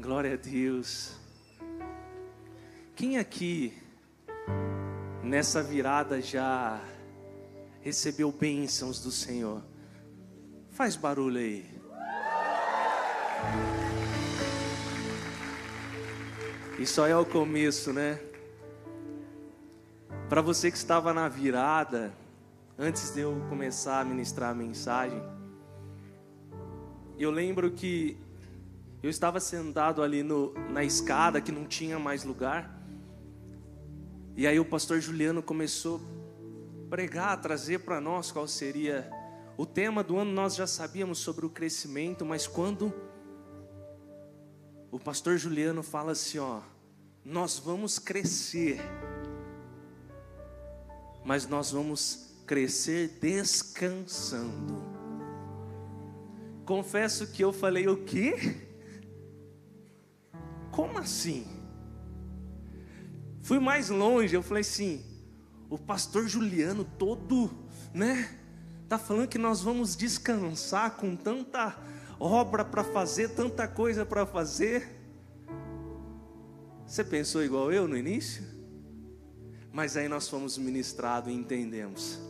[0.00, 1.16] Glória a Deus.
[2.94, 3.76] Quem aqui
[5.24, 6.80] nessa virada já
[7.80, 9.60] recebeu bênçãos do Senhor?
[10.70, 11.68] Faz barulho aí.
[16.78, 18.20] E só é o começo, né?
[20.28, 22.14] Para você que estava na virada,
[22.78, 25.20] antes de eu começar a ministrar a mensagem,
[27.18, 28.16] eu lembro que
[29.02, 32.76] eu estava sentado ali no, na escada que não tinha mais lugar.
[34.36, 36.00] E aí o pastor Juliano começou
[36.86, 39.08] a pregar, trazer para nós qual seria
[39.56, 40.32] o tema do ano.
[40.32, 42.92] Nós já sabíamos sobre o crescimento, mas quando
[44.90, 46.60] o pastor Juliano fala assim, ó,
[47.24, 48.80] nós vamos crescer,
[51.24, 54.82] mas nós vamos crescer descansando.
[56.64, 58.67] Confesso que eu falei o quê?
[60.78, 61.44] Como assim?
[63.42, 65.04] Fui mais longe, eu falei assim:
[65.68, 67.50] o pastor Juliano todo,
[67.92, 68.38] né?
[68.88, 71.76] Tá falando que nós vamos descansar com tanta
[72.20, 74.88] obra para fazer, tanta coisa para fazer.
[76.86, 78.44] Você pensou igual eu no início?
[79.72, 82.20] Mas aí nós fomos ministrados e entendemos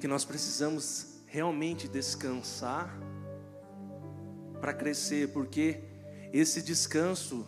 [0.00, 2.98] que nós precisamos realmente descansar
[4.64, 5.82] para crescer, porque
[6.32, 7.46] esse descanso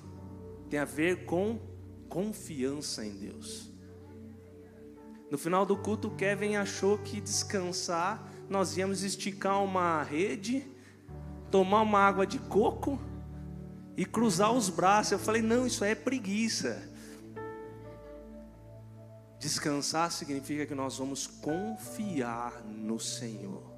[0.69, 1.59] tem a ver com
[2.11, 3.73] confiança em Deus.
[5.31, 10.71] No final do culto, Kevin achou que descansar, nós íamos esticar uma rede,
[11.51, 13.01] tomar uma água de coco
[13.97, 15.13] e cruzar os braços.
[15.13, 16.87] Eu falei: não, isso é preguiça.
[19.39, 23.76] Descansar significa que nós vamos confiar no Senhor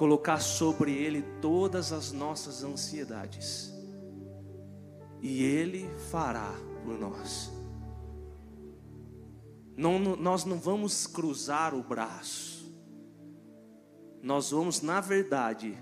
[0.00, 3.70] colocar sobre Ele todas as nossas ansiedades,
[5.20, 7.52] e Ele fará por nós.
[9.76, 12.74] Não, nós não vamos cruzar o braço,
[14.22, 15.76] nós vamos, na verdade,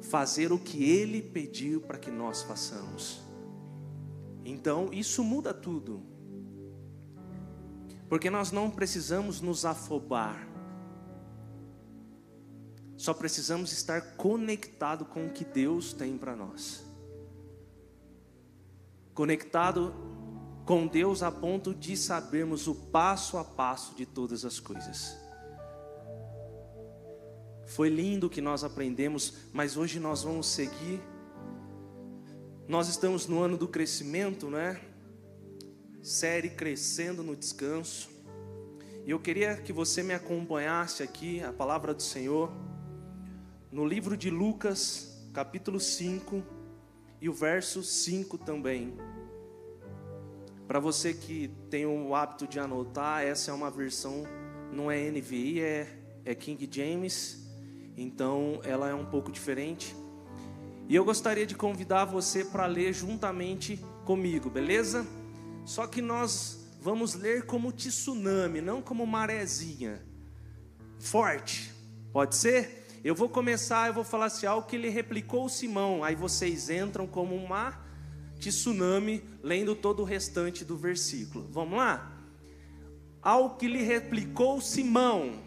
[0.00, 3.20] fazer o que Ele pediu para que nós façamos.
[4.44, 6.00] Então, isso muda tudo,
[8.08, 10.47] porque nós não precisamos nos afobar,
[12.98, 16.84] só precisamos estar conectado com o que Deus tem para nós.
[19.14, 19.94] Conectado
[20.66, 25.16] com Deus a ponto de sabermos o passo a passo de todas as coisas.
[27.66, 31.00] Foi lindo o que nós aprendemos, mas hoje nós vamos seguir.
[32.66, 34.80] Nós estamos no ano do crescimento, né?
[36.02, 38.10] Série Crescendo no Descanso.
[39.06, 42.50] E eu queria que você me acompanhasse aqui, a palavra do Senhor
[43.70, 46.42] no livro de Lucas, capítulo 5,
[47.20, 48.96] e o verso 5 também.
[50.66, 54.24] Para você que tem o hábito de anotar, essa é uma versão,
[54.72, 57.46] não é NVI, é, é King James,
[57.96, 59.94] então ela é um pouco diferente.
[60.88, 65.06] E eu gostaria de convidar você para ler juntamente comigo, beleza?
[65.66, 70.02] Só que nós vamos ler como tsunami, não como marezinha.
[70.98, 71.70] Forte,
[72.12, 72.87] pode ser?
[73.04, 76.02] Eu vou começar, eu vou falar assim, algo que ele replicou Simão.
[76.02, 77.78] Aí vocês entram como uma
[78.38, 81.48] tsunami, lendo todo o restante do versículo.
[81.50, 82.12] Vamos lá?
[83.22, 85.46] Ao que lhe replicou Simão.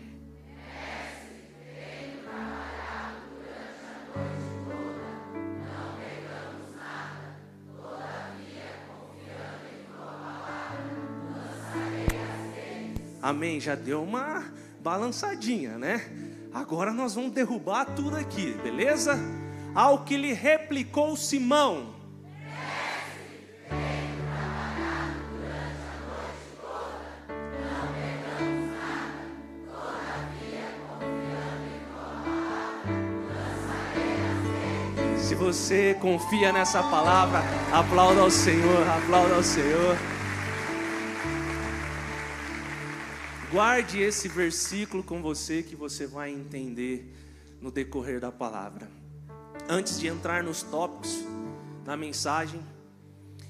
[13.22, 13.60] Amém.
[13.60, 14.52] Já deu uma
[14.82, 16.31] balançadinha, né?
[16.54, 19.18] Agora nós vamos derrubar tudo aqui, beleza?
[19.74, 21.96] Ao que lhe replicou Simão.
[35.18, 39.96] Se você confia nessa palavra, aplauda ao Senhor, aplauda ao Senhor.
[43.52, 47.14] Guarde esse versículo com você que você vai entender
[47.60, 48.90] no decorrer da palavra.
[49.68, 51.18] Antes de entrar nos tópicos
[51.84, 52.62] da mensagem,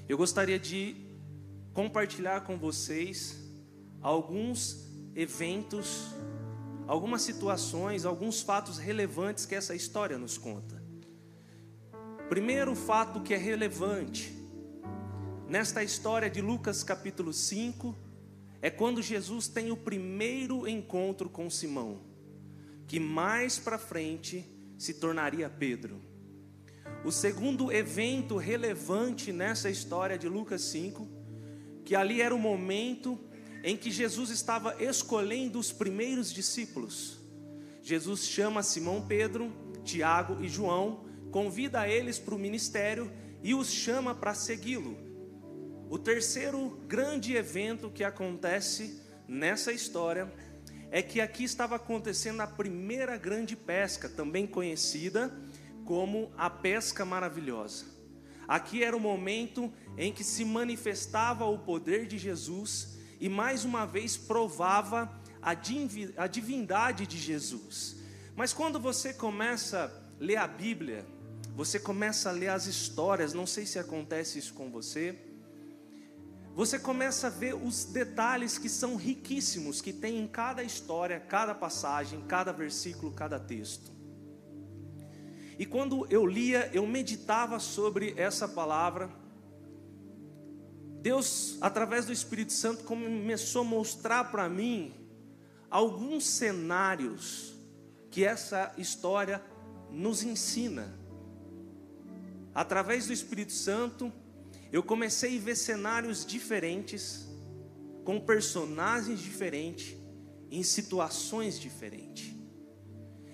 [0.08, 0.96] eu gostaria de
[1.72, 3.38] compartilhar com vocês
[4.00, 6.08] alguns eventos,
[6.88, 10.82] algumas situações, alguns fatos relevantes que essa história nos conta.
[12.28, 14.36] Primeiro fato que é relevante
[15.46, 17.96] nesta história de Lucas capítulo 5,
[18.62, 22.00] é quando Jesus tem o primeiro encontro com Simão,
[22.86, 24.48] que mais para frente
[24.78, 26.00] se tornaria Pedro.
[27.04, 31.08] O segundo evento relevante nessa história de Lucas 5,
[31.84, 33.18] que ali era o momento
[33.64, 37.20] em que Jesus estava escolhendo os primeiros discípulos.
[37.82, 43.10] Jesus chama Simão Pedro, Tiago e João, convida eles para o ministério
[43.42, 45.11] e os chama para segui-lo.
[45.92, 48.98] O terceiro grande evento que acontece
[49.28, 50.32] nessa história
[50.90, 55.30] é que aqui estava acontecendo a primeira grande pesca, também conhecida
[55.84, 57.84] como a pesca maravilhosa.
[58.48, 63.84] Aqui era o momento em que se manifestava o poder de Jesus e mais uma
[63.84, 65.52] vez provava a
[66.26, 67.96] divindade de Jesus.
[68.34, 71.04] Mas quando você começa a ler a Bíblia,
[71.54, 75.30] você começa a ler as histórias, não sei se acontece isso com você.
[76.54, 81.54] Você começa a ver os detalhes que são riquíssimos que tem em cada história, cada
[81.54, 83.90] passagem, cada versículo, cada texto.
[85.58, 89.10] E quando eu lia, eu meditava sobre essa palavra.
[91.00, 94.92] Deus, através do Espírito Santo, começou a mostrar para mim
[95.70, 97.54] alguns cenários
[98.10, 99.42] que essa história
[99.90, 100.98] nos ensina.
[102.54, 104.12] Através do Espírito Santo,
[104.72, 107.28] eu comecei a ver cenários diferentes,
[108.04, 109.94] com personagens diferentes,
[110.50, 112.34] em situações diferentes.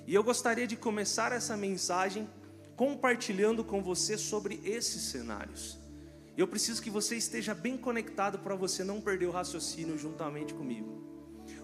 [0.05, 2.29] E eu gostaria de começar essa mensagem
[2.75, 5.79] compartilhando com você sobre esses cenários.
[6.37, 11.03] Eu preciso que você esteja bem conectado para você não perder o raciocínio juntamente comigo.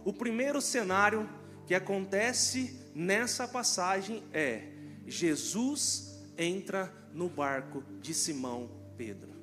[0.05, 1.29] O primeiro cenário
[1.67, 4.69] que acontece nessa passagem é:
[5.07, 9.34] Jesus entra no barco de Simão Pedro.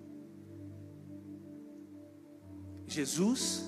[2.91, 3.63] Jesus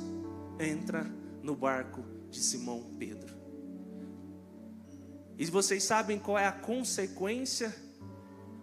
[0.60, 1.10] entra
[1.42, 3.34] no barco de Simão Pedro.
[5.38, 7.74] E vocês sabem qual é a consequência?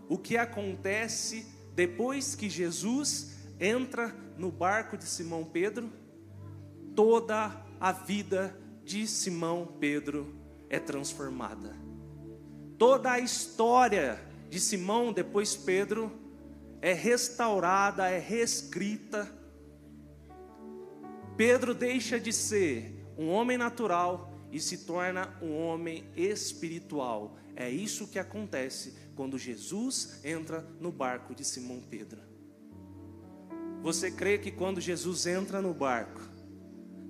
[0.06, 5.90] O que acontece depois que Jesus entra no barco de Simão Pedro?
[6.94, 8.54] Toda a vida
[8.84, 10.34] de Simão Pedro
[10.68, 11.74] é transformada.
[12.76, 14.20] Toda a história
[14.50, 16.12] de Simão, depois Pedro,
[16.82, 19.39] é restaurada, é reescrita.
[21.40, 27.34] Pedro deixa de ser um homem natural e se torna um homem espiritual.
[27.56, 32.20] É isso que acontece quando Jesus entra no barco de Simão Pedro.
[33.80, 36.20] Você crê que quando Jesus entra no barco,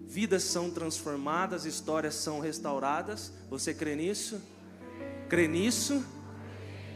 [0.06, 3.32] vidas são transformadas, histórias são restauradas.
[3.48, 4.40] Você crê nisso?
[5.28, 6.04] Crê nisso?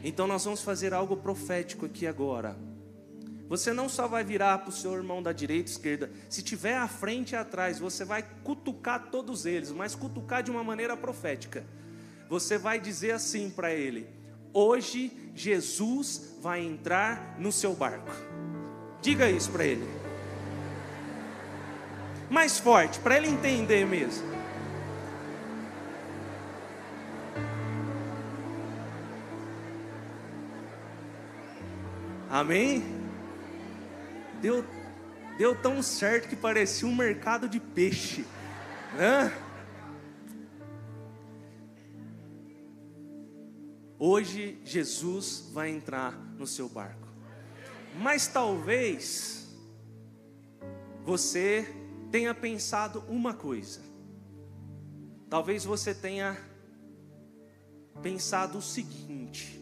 [0.04, 2.56] Então nós vamos fazer algo profético aqui agora.
[3.56, 6.76] Você não só vai virar para o seu irmão da direita e esquerda, se tiver
[6.76, 11.64] à frente e atrás, você vai cutucar todos eles, mas cutucar de uma maneira profética.
[12.28, 14.08] Você vai dizer assim para ele:
[14.52, 18.10] Hoje Jesus vai entrar no seu barco.
[19.00, 20.04] Diga isso para ele
[22.34, 24.26] mais forte, para ele entender mesmo.
[32.28, 33.03] Amém?
[34.44, 34.62] Deu,
[35.38, 38.26] deu tão certo que parecia um mercado de peixe.
[38.92, 39.32] Né?
[43.98, 47.08] Hoje Jesus vai entrar no seu barco.
[47.96, 49.48] Mas talvez
[51.06, 51.66] você
[52.10, 53.80] tenha pensado uma coisa.
[55.30, 56.36] Talvez você tenha
[58.02, 59.58] pensado o seguinte: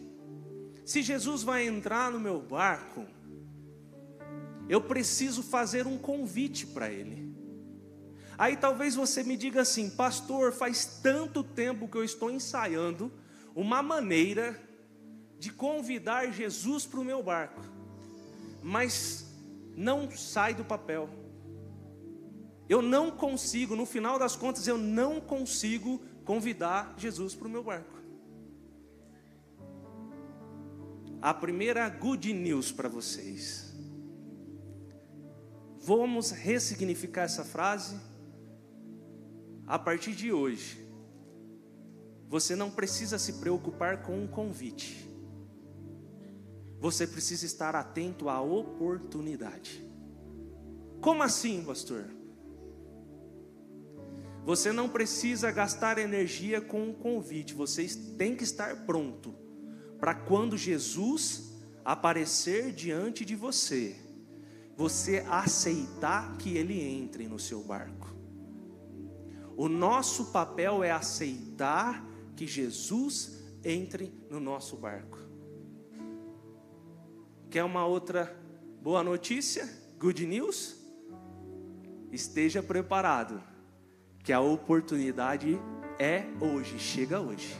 [0.83, 3.12] se Jesus vai entrar no meu barco,
[4.73, 7.31] eu preciso fazer um convite para ele.
[8.35, 13.11] Aí talvez você me diga assim, pastor, faz tanto tempo que eu estou ensaiando
[13.55, 14.59] uma maneira
[15.37, 17.61] de convidar Jesus para o meu barco,
[18.63, 19.31] mas
[19.77, 21.07] não sai do papel.
[22.67, 27.63] Eu não consigo, no final das contas, eu não consigo convidar Jesus para o meu
[27.63, 28.01] barco.
[31.21, 33.62] A primeira good news para vocês.
[35.85, 37.99] Vamos ressignificar essa frase.
[39.67, 40.79] A partir de hoje,
[42.29, 45.05] você não precisa se preocupar com um convite.
[46.79, 49.85] Você precisa estar atento à oportunidade.
[51.01, 52.05] Como assim, pastor?
[54.45, 57.87] Você não precisa gastar energia com um convite, você
[58.17, 59.35] tem que estar pronto
[59.99, 63.95] para quando Jesus aparecer diante de você,
[64.75, 68.13] você aceitar que ele entre no seu barco.
[69.55, 72.03] O nosso papel é aceitar
[72.35, 75.19] que Jesus entre no nosso barco.
[77.49, 78.35] Quer uma outra
[78.81, 79.69] boa notícia?
[79.99, 80.75] Good news?
[82.11, 83.41] Esteja preparado,
[84.23, 85.59] que a oportunidade
[85.99, 87.55] é hoje, chega hoje.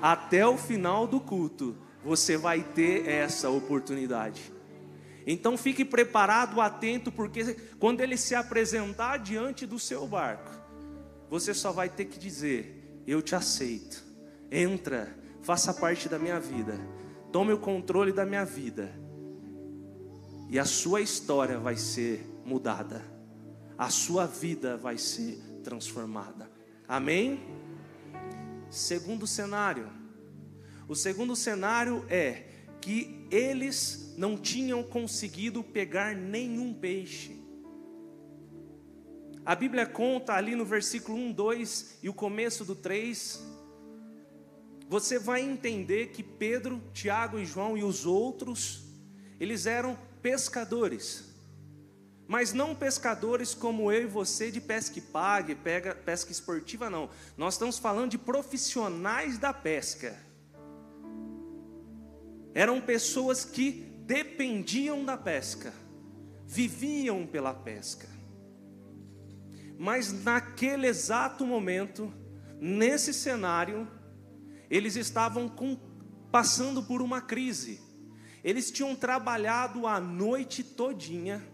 [0.00, 4.55] Até o final do culto, você vai ter essa oportunidade.
[5.26, 10.52] Então fique preparado, atento, porque quando ele se apresentar diante do seu barco,
[11.28, 14.04] você só vai ter que dizer: Eu te aceito,
[14.50, 16.78] entra, faça parte da minha vida,
[17.32, 18.94] tome o controle da minha vida,
[20.48, 23.04] e a sua história vai ser mudada,
[23.76, 26.48] a sua vida vai ser transformada.
[26.86, 27.40] Amém?
[28.70, 29.90] Segundo cenário.
[30.88, 32.44] O segundo cenário é
[32.86, 37.36] que eles não tinham conseguido pegar nenhum peixe.
[39.44, 43.42] A Bíblia conta ali no versículo 1, 2 e o começo do 3.
[44.88, 48.84] Você vai entender que Pedro, Tiago e João e os outros,
[49.40, 51.34] eles eram pescadores.
[52.28, 55.56] Mas não pescadores como eu e você de pesca e pague,
[56.04, 57.10] pesca esportiva, não.
[57.36, 60.25] Nós estamos falando de profissionais da pesca.
[62.56, 63.70] Eram pessoas que
[64.06, 65.74] dependiam da pesca,
[66.46, 68.08] viviam pela pesca.
[69.78, 72.10] Mas naquele exato momento,
[72.58, 73.86] nesse cenário,
[74.70, 75.76] eles estavam com,
[76.32, 77.78] passando por uma crise.
[78.42, 81.46] Eles tinham trabalhado a noite todinha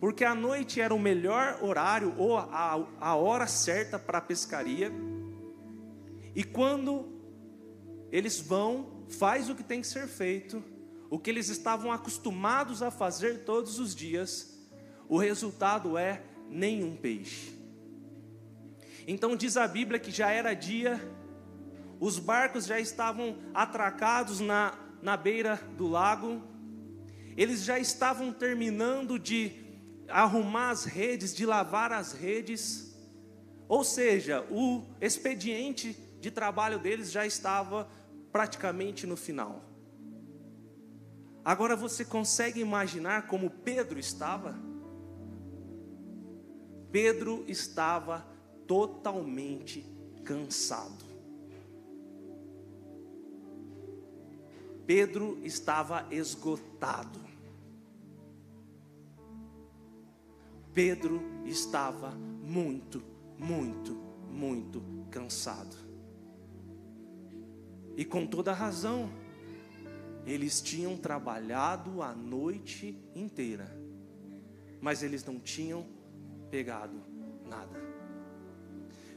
[0.00, 4.90] porque a noite era o melhor horário ou a, a hora certa para a pescaria.
[6.34, 7.12] E quando
[8.10, 10.62] eles vão, faz o que tem que ser feito,
[11.08, 14.58] o que eles estavam acostumados a fazer todos os dias,
[15.08, 17.56] o resultado é nenhum peixe.
[19.06, 21.00] Então diz a Bíblia que já era dia,
[22.00, 26.42] os barcos já estavam atracados na, na beira do lago,
[27.36, 29.64] eles já estavam terminando de
[30.08, 32.96] arrumar as redes, de lavar as redes.
[33.68, 37.88] Ou seja, o expediente de trabalho deles já estava
[38.36, 39.64] praticamente no final.
[41.42, 44.54] Agora você consegue imaginar como Pedro estava?
[46.92, 48.26] Pedro estava
[48.66, 49.86] totalmente
[50.22, 51.02] cansado.
[54.84, 57.18] Pedro estava esgotado.
[60.74, 63.02] Pedro estava muito,
[63.38, 63.94] muito,
[64.30, 65.85] muito cansado.
[67.96, 69.10] E com toda razão,
[70.26, 73.74] eles tinham trabalhado a noite inteira,
[74.80, 75.86] mas eles não tinham
[76.50, 77.00] pegado
[77.48, 77.80] nada.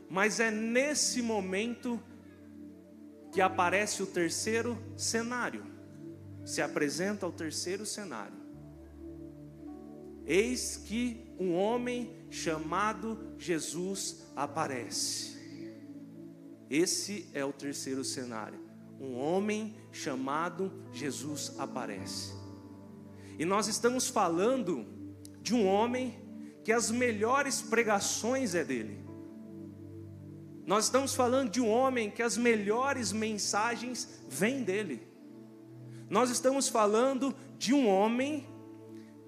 [0.09, 2.01] Mas é nesse momento
[3.31, 5.63] que aparece o terceiro cenário.
[6.45, 8.37] Se apresenta o terceiro cenário.
[10.25, 15.37] Eis que um homem chamado Jesus aparece.
[16.69, 18.68] Esse é o terceiro cenário.
[18.99, 22.33] Um homem chamado Jesus aparece.
[23.37, 24.85] E nós estamos falando
[25.41, 26.19] de um homem
[26.63, 29.03] que as melhores pregações é dele.
[30.65, 35.07] Nós estamos falando de um homem que as melhores mensagens vêm dele.
[36.09, 38.47] Nós estamos falando de um homem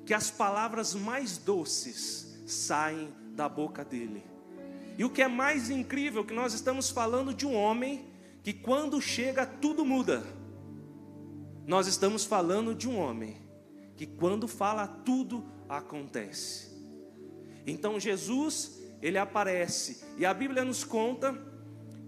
[0.06, 4.24] que as palavras mais doces saem da boca dele.
[4.98, 8.11] E o que é mais incrível que nós estamos falando de um homem
[8.44, 10.24] que quando chega tudo muda.
[11.66, 13.38] Nós estamos falando de um homem
[13.96, 16.72] que quando fala tudo acontece.
[17.66, 21.38] Então Jesus, ele aparece e a Bíblia nos conta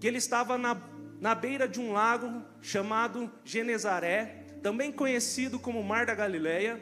[0.00, 0.76] que ele estava na,
[1.20, 6.80] na beira de um lago chamado Genezaré, também conhecido como Mar da Galileia.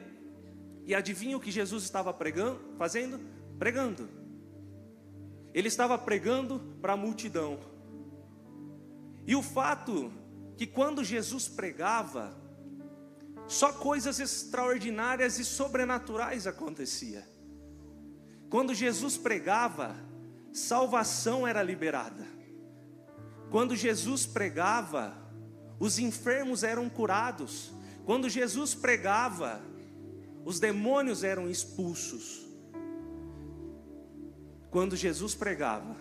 [0.85, 3.21] E adivinha o que Jesus estava pregando, fazendo?
[3.59, 4.09] Pregando.
[5.55, 7.72] Ele estava pregando para a multidão.
[9.27, 10.13] E o fato
[10.57, 12.37] que quando Jesus pregava,
[13.47, 17.27] só coisas extraordinárias e sobrenaturais acontecia.
[18.49, 19.97] Quando Jesus pregava,
[20.53, 22.27] salvação era liberada.
[23.51, 25.17] Quando Jesus pregava,
[25.79, 27.73] os enfermos eram curados.
[28.05, 29.61] Quando Jesus pregava,
[30.45, 32.47] os demônios eram expulsos.
[34.71, 35.97] Quando Jesus pregava,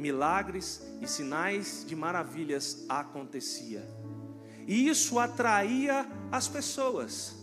[0.00, 3.86] milagres e sinais de maravilhas acontecia.
[4.66, 7.36] E isso atraía as pessoas.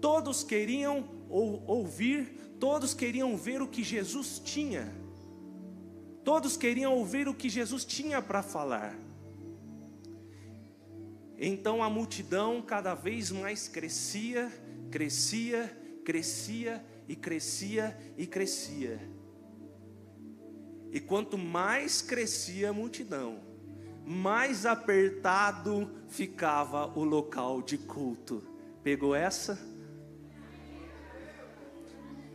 [0.00, 4.92] Todos queriam ouvir, todos queriam ver o que Jesus tinha.
[6.24, 8.98] Todos queriam ouvir o que Jesus tinha para falar.
[11.38, 14.52] Então a multidão cada vez mais crescia,
[14.90, 15.74] crescia,
[16.04, 19.00] crescia e crescia e crescia.
[20.92, 23.40] E quanto mais crescia a multidão,
[24.04, 28.42] mais apertado ficava o local de culto.
[28.82, 29.58] Pegou essa?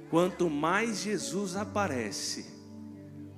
[0.09, 2.45] Quanto mais Jesus aparece,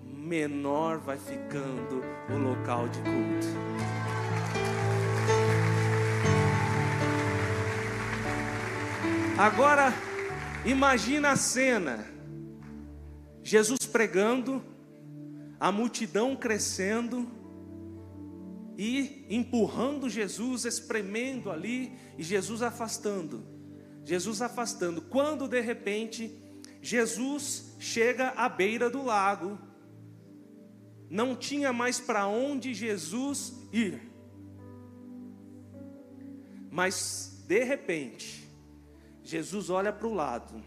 [0.03, 3.47] menor vai ficando o local de culto.
[9.37, 9.93] Agora,
[10.65, 12.05] imagina a cena:
[13.41, 14.61] Jesus pregando,
[15.59, 17.27] a multidão crescendo
[18.77, 23.43] e empurrando Jesus, espremendo ali e Jesus afastando.
[24.05, 25.01] Jesus afastando.
[25.01, 26.39] Quando de repente
[26.81, 29.57] Jesus chega à beira do lago,
[31.09, 34.01] não tinha mais para onde Jesus ir.
[36.69, 38.47] Mas de repente,
[39.23, 40.63] Jesus olha para o lado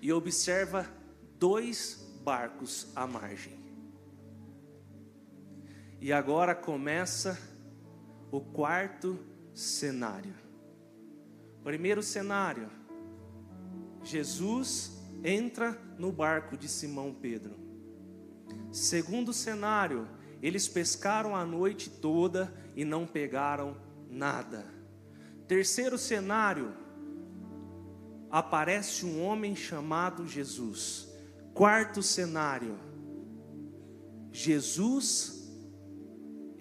[0.00, 0.88] e observa
[1.38, 3.63] dois barcos à margem.
[6.04, 7.38] E agora começa
[8.30, 9.18] o quarto
[9.54, 10.34] cenário.
[11.62, 12.68] Primeiro cenário:
[14.02, 17.56] Jesus entra no barco de Simão Pedro.
[18.70, 20.06] Segundo cenário:
[20.42, 23.74] eles pescaram a noite toda e não pegaram
[24.06, 24.66] nada.
[25.48, 26.74] Terceiro cenário:
[28.30, 31.08] aparece um homem chamado Jesus.
[31.54, 32.78] Quarto cenário:
[34.30, 35.33] Jesus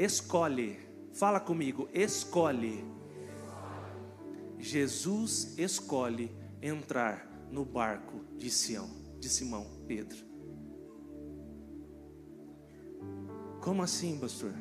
[0.03, 0.79] escolhe.
[1.13, 2.83] Fala comigo, escolhe.
[4.59, 6.31] Jesus escolhe
[6.61, 10.17] entrar no barco de Sião, de Simão Pedro.
[13.61, 14.53] Como assim, pastor?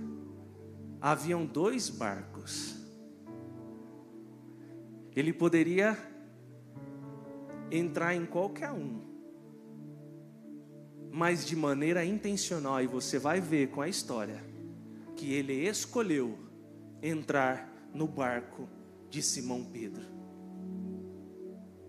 [1.01, 2.77] Haviam dois barcos.
[5.15, 5.97] Ele poderia
[7.71, 9.01] entrar em qualquer um,
[11.11, 14.52] mas de maneira intencional, e você vai ver com a história,
[15.23, 16.37] que ele escolheu
[17.01, 18.69] entrar no barco
[19.09, 20.03] de Simão Pedro.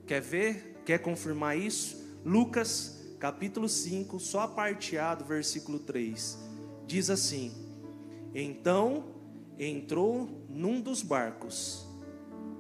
[0.06, 0.84] Quer ver?
[0.86, 2.22] Quer confirmar isso?
[2.24, 6.38] Lucas capítulo 5, só a parte A do versículo 3,
[6.86, 7.52] diz assim:
[8.36, 9.16] Então
[9.58, 11.88] entrou num dos barcos,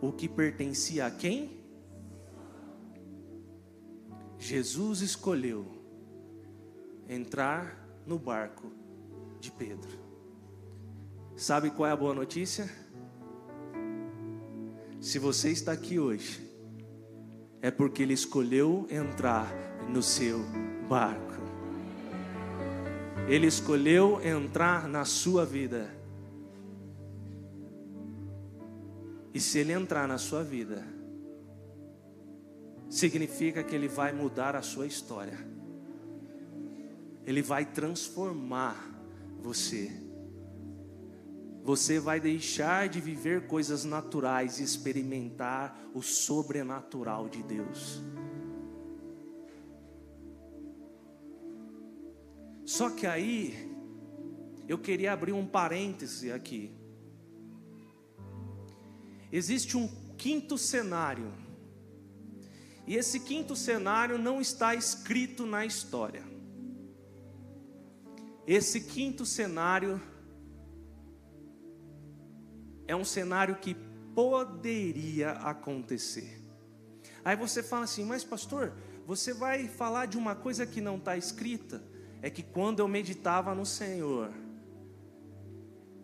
[0.01, 1.63] o que pertencia a quem?
[4.39, 5.67] Jesus escolheu
[7.07, 8.71] entrar no barco
[9.39, 10.02] de Pedro.
[11.35, 12.69] Sabe qual é a boa notícia?
[15.01, 16.39] Se você está aqui hoje,
[17.61, 19.51] é porque Ele escolheu entrar
[19.89, 20.39] no seu
[20.87, 21.33] barco.
[23.27, 25.89] Ele escolheu entrar na sua vida.
[29.33, 30.85] E se Ele entrar na sua vida,
[32.87, 35.39] significa que Ele vai mudar a sua história.
[37.25, 38.75] Ele vai transformar
[39.41, 40.02] você.
[41.63, 48.03] Você vai deixar de viver coisas naturais e experimentar o sobrenatural de Deus.
[52.65, 53.71] Só que aí,
[54.67, 56.75] eu queria abrir um parêntese aqui.
[59.31, 61.31] Existe um quinto cenário,
[62.85, 66.23] e esse quinto cenário não está escrito na história.
[68.45, 70.01] Esse quinto cenário
[72.87, 73.75] é um cenário que
[74.13, 76.41] poderia acontecer.
[77.23, 78.73] Aí você fala assim, mas pastor,
[79.05, 81.83] você vai falar de uma coisa que não está escrita?
[82.21, 84.31] É que quando eu meditava no Senhor,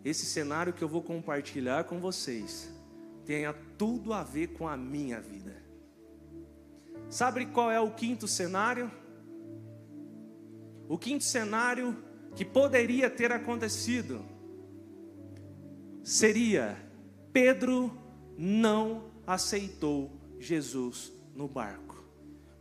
[0.04, 2.70] esse cenário que eu vou compartilhar com vocês
[3.24, 5.62] tenha tudo a ver com a minha vida.
[7.08, 8.90] Sabe qual é o quinto cenário?
[10.88, 11.96] O quinto cenário
[12.34, 14.24] que poderia ter acontecido
[16.10, 16.76] seria:
[17.32, 17.96] Pedro
[18.36, 22.04] não aceitou Jesus no barco.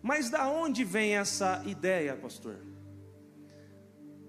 [0.01, 2.57] Mas da onde vem essa ideia, pastor?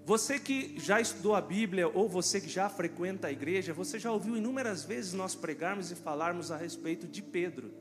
[0.05, 4.11] Você que já estudou a Bíblia ou você que já frequenta a igreja, você já
[4.11, 7.71] ouviu inúmeras vezes nós pregarmos e falarmos a respeito de Pedro.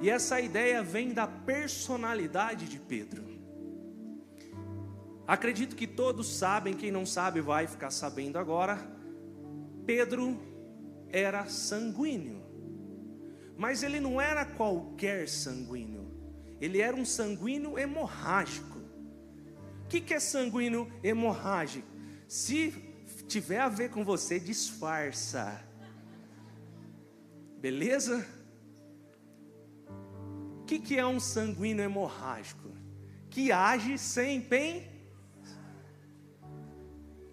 [0.00, 3.24] E essa ideia vem da personalidade de Pedro.
[5.26, 8.94] Acredito que todos sabem, quem não sabe vai ficar sabendo agora.
[9.86, 10.38] Pedro
[11.08, 12.42] era sanguíneo,
[13.56, 16.10] mas ele não era qualquer sanguíneo,
[16.60, 18.74] ele era um sanguíneo hemorrágico,
[19.94, 21.86] que, que é sanguíneo hemorrágico?
[22.26, 22.72] Se
[23.28, 25.62] tiver a ver com você, disfarça.
[27.60, 28.26] Beleza?
[30.60, 32.70] O que, que é um sanguíneo hemorrágico?
[33.30, 34.90] Que age sem pen.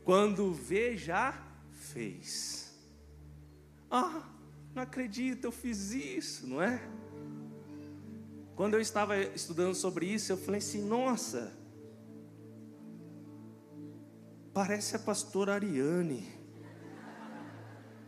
[0.03, 1.31] Quando vê, já
[1.91, 2.73] fez.
[3.89, 4.23] Ah,
[4.73, 6.81] não acredito, eu fiz isso, não é?
[8.55, 11.51] Quando eu estava estudando sobre isso, eu falei assim: nossa,
[14.53, 16.27] parece a pastora Ariane,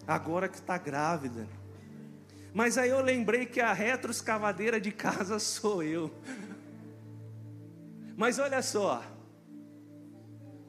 [0.08, 1.48] agora que está grávida.
[2.54, 6.14] Mas aí eu lembrei que a retroescavadeira de casa sou eu.
[8.16, 9.04] Mas olha só,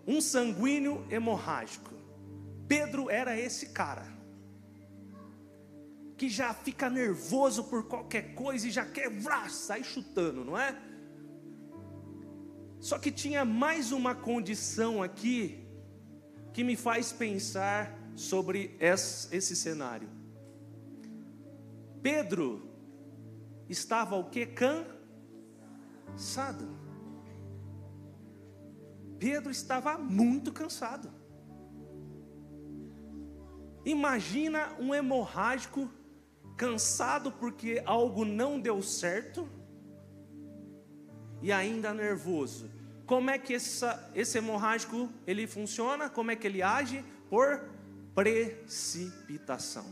[0.06, 1.93] um sanguíneo hemorrágico.
[2.66, 4.06] Pedro era esse cara
[6.16, 10.80] que já fica nervoso por qualquer coisa e já quer vrá, sair chutando, não é?
[12.80, 15.66] Só que tinha mais uma condição aqui
[16.52, 20.08] que me faz pensar sobre esse cenário.
[22.02, 22.70] Pedro
[23.68, 24.46] estava o que?
[26.06, 26.68] Cansado.
[29.18, 31.10] Pedro estava muito cansado.
[33.84, 35.90] Imagina um hemorrágico
[36.56, 39.48] cansado porque algo não deu certo
[41.42, 42.70] e ainda nervoso.
[43.06, 46.08] Como é que essa, esse hemorrágico ele funciona?
[46.08, 47.04] Como é que ele age?
[47.28, 47.68] Por
[48.14, 49.84] precipitação.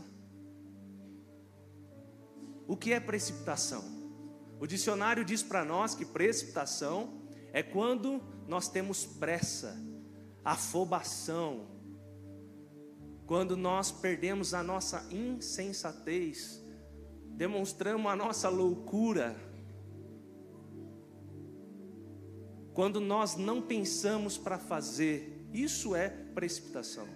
[2.67, 3.83] O que é precipitação?
[4.59, 9.77] O dicionário diz para nós que precipitação é quando nós temos pressa,
[10.43, 11.67] afobação,
[13.25, 16.61] quando nós perdemos a nossa insensatez,
[17.35, 19.35] demonstramos a nossa loucura,
[22.73, 27.07] quando nós não pensamos para fazer, isso é precipitação.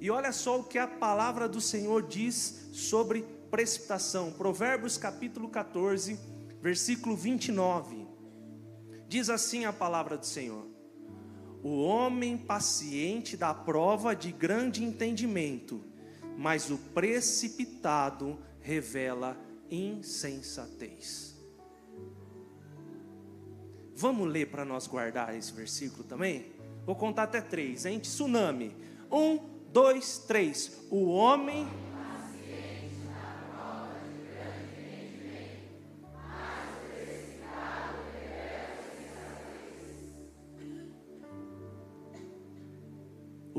[0.00, 4.32] E olha só o que a palavra do Senhor diz sobre precipitação.
[4.32, 6.18] Provérbios capítulo 14,
[6.60, 8.06] versículo 29.
[9.08, 10.66] Diz assim a palavra do Senhor:
[11.62, 15.82] o homem paciente dá prova de grande entendimento,
[16.36, 19.36] mas o precipitado revela
[19.70, 21.36] insensatez.
[23.94, 26.52] Vamos ler para nós guardar esse versículo também?
[26.86, 27.98] Vou contar até três, hein?
[27.98, 28.74] Tsunami.
[29.10, 29.38] Um,
[29.72, 30.86] dois, três.
[30.90, 31.66] O homem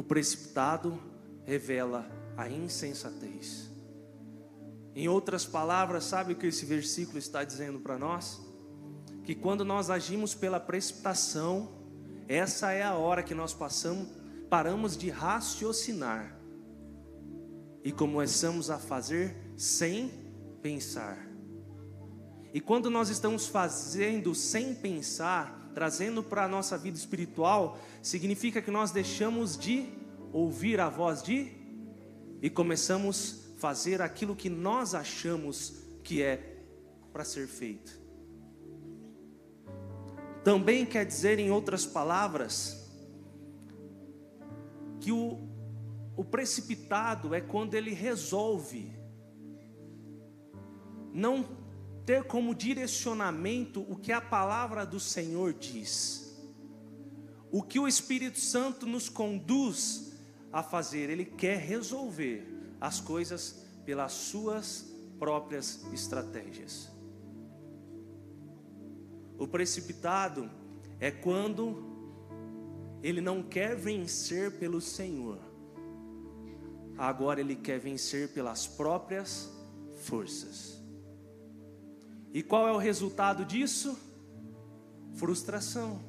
[0.10, 1.00] precipitado
[1.46, 3.70] revela a insensatez.
[4.96, 8.42] Em outras palavras, sabe o que esse versículo está dizendo para nós?
[9.24, 11.70] Que quando nós agimos pela precipitação,
[12.28, 14.10] essa é a hora que nós passamos,
[14.50, 16.36] paramos de raciocinar
[17.84, 20.12] e começamos a fazer sem
[20.62, 21.30] pensar.
[22.52, 28.72] E quando nós estamos fazendo sem pensar, trazendo para a nossa vida espiritual, significa que
[28.72, 29.99] nós deixamos de
[30.32, 31.52] ouvir a voz de
[32.42, 36.64] e começamos a fazer aquilo que nós achamos que é
[37.12, 38.00] para ser feito.
[40.44, 42.90] Também quer dizer, em outras palavras,
[45.00, 45.40] que o,
[46.16, 48.98] o precipitado é quando ele resolve
[51.14, 51.46] não
[52.06, 56.40] ter como direcionamento o que a palavra do Senhor diz.
[57.52, 60.09] O que o Espírito Santo nos conduz
[60.52, 62.46] a fazer, ele quer resolver
[62.80, 66.90] as coisas pelas suas próprias estratégias.
[69.38, 70.50] O precipitado
[71.00, 71.88] é quando
[73.02, 75.40] ele não quer vencer pelo Senhor,
[76.98, 79.50] agora ele quer vencer pelas próprias
[80.02, 80.78] forças.
[82.34, 83.98] E qual é o resultado disso?
[85.14, 86.09] Frustração.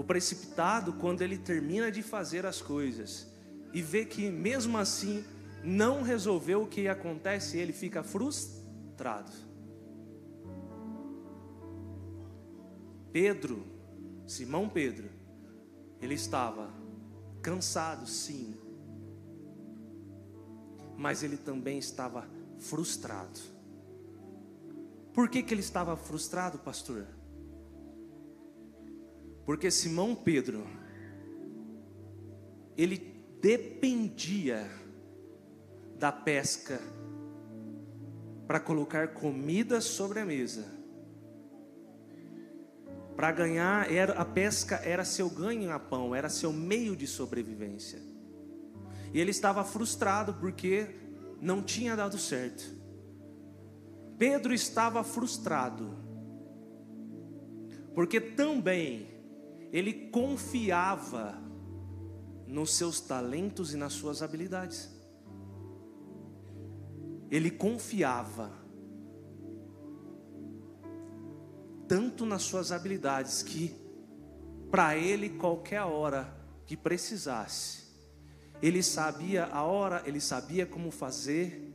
[0.00, 3.26] O precipitado, quando ele termina de fazer as coisas
[3.70, 5.22] e vê que mesmo assim
[5.62, 9.30] não resolveu o que acontece, ele fica frustrado.
[13.12, 13.62] Pedro,
[14.26, 15.10] Simão Pedro,
[16.00, 16.70] ele estava
[17.42, 18.56] cansado, sim,
[20.96, 22.26] mas ele também estava
[22.58, 23.38] frustrado.
[25.12, 27.06] Por que, que ele estava frustrado, pastor?
[29.50, 30.64] Porque Simão Pedro,
[32.76, 32.98] ele
[33.42, 34.70] dependia
[35.98, 36.80] da pesca
[38.46, 40.66] para colocar comida sobre a mesa
[43.16, 48.00] Para ganhar, era, a pesca era seu ganho a pão, era seu meio de sobrevivência.
[49.12, 50.94] E ele estava frustrado porque
[51.40, 52.62] não tinha dado certo.
[54.16, 55.98] Pedro estava frustrado,
[57.92, 59.18] porque também
[59.72, 61.40] ele confiava
[62.46, 64.90] nos seus talentos e nas suas habilidades.
[67.30, 68.50] Ele confiava
[71.86, 73.74] tanto nas suas habilidades que
[74.70, 77.80] para ele qualquer hora que precisasse,
[78.62, 81.68] ele sabia a hora, ele sabia como fazer.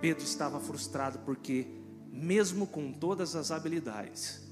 [0.00, 1.66] Pedro estava frustrado porque
[2.12, 4.45] mesmo com todas as habilidades,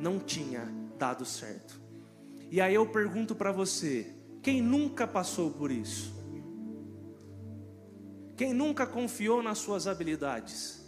[0.00, 0.66] não tinha
[0.98, 1.80] dado certo.
[2.50, 6.18] E aí eu pergunto para você: quem nunca passou por isso?
[8.36, 10.82] Quem nunca confiou nas suas habilidades?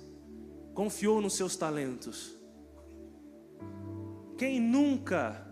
[0.75, 2.35] Confiou nos seus talentos?
[4.39, 5.47] Quem nunca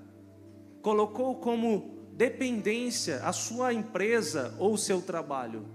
[0.80, 5.66] colocou como dependência a sua empresa ou o seu trabalho?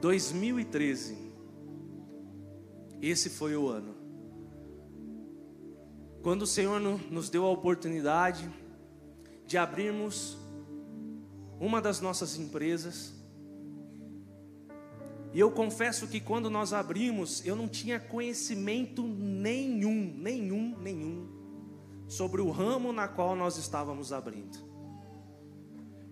[0.00, 1.16] 2013.
[3.00, 4.01] Esse foi o ano.
[6.22, 8.48] Quando o Senhor nos deu a oportunidade
[9.44, 10.38] de abrirmos
[11.58, 13.12] uma das nossas empresas,
[15.32, 21.28] e eu confesso que quando nós abrimos, eu não tinha conhecimento nenhum, nenhum, nenhum,
[22.06, 24.58] sobre o ramo na qual nós estávamos abrindo.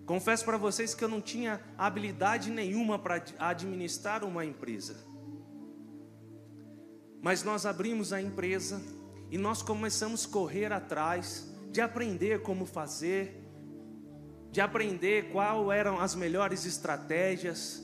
[0.05, 4.97] Confesso para vocês que eu não tinha habilidade nenhuma para administrar uma empresa.
[7.21, 8.81] Mas nós abrimos a empresa
[9.31, 13.41] e nós começamos a correr atrás de aprender como fazer,
[14.51, 17.81] de aprender qual eram as melhores estratégias.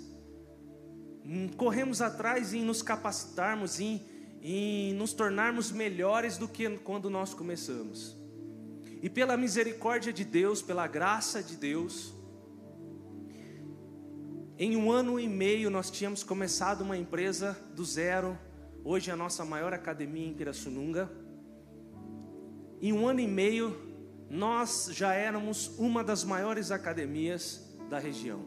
[1.25, 4.05] Hum, corremos atrás em nos capacitarmos, em,
[4.41, 8.17] em nos tornarmos melhores do que quando nós começamos.
[9.01, 12.13] E pela misericórdia de Deus, pela graça de Deus,
[14.60, 18.38] em um ano e meio nós tínhamos começado uma empresa do zero.
[18.83, 21.26] Hoje é a nossa maior academia em Pirassununga.
[22.81, 23.75] Em um ano e meio,
[24.29, 28.45] nós já éramos uma das maiores academias da região.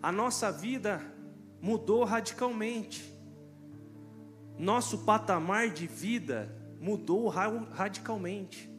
[0.00, 1.02] A nossa vida
[1.60, 3.12] mudou radicalmente.
[4.56, 8.70] Nosso patamar de vida mudou radicalmente.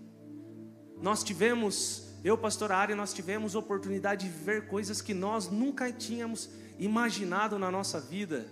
[1.02, 6.50] Nós tivemos, eu, pastor Ari, nós tivemos oportunidade de ver coisas que nós nunca tínhamos
[6.78, 8.48] imaginado na nossa vida,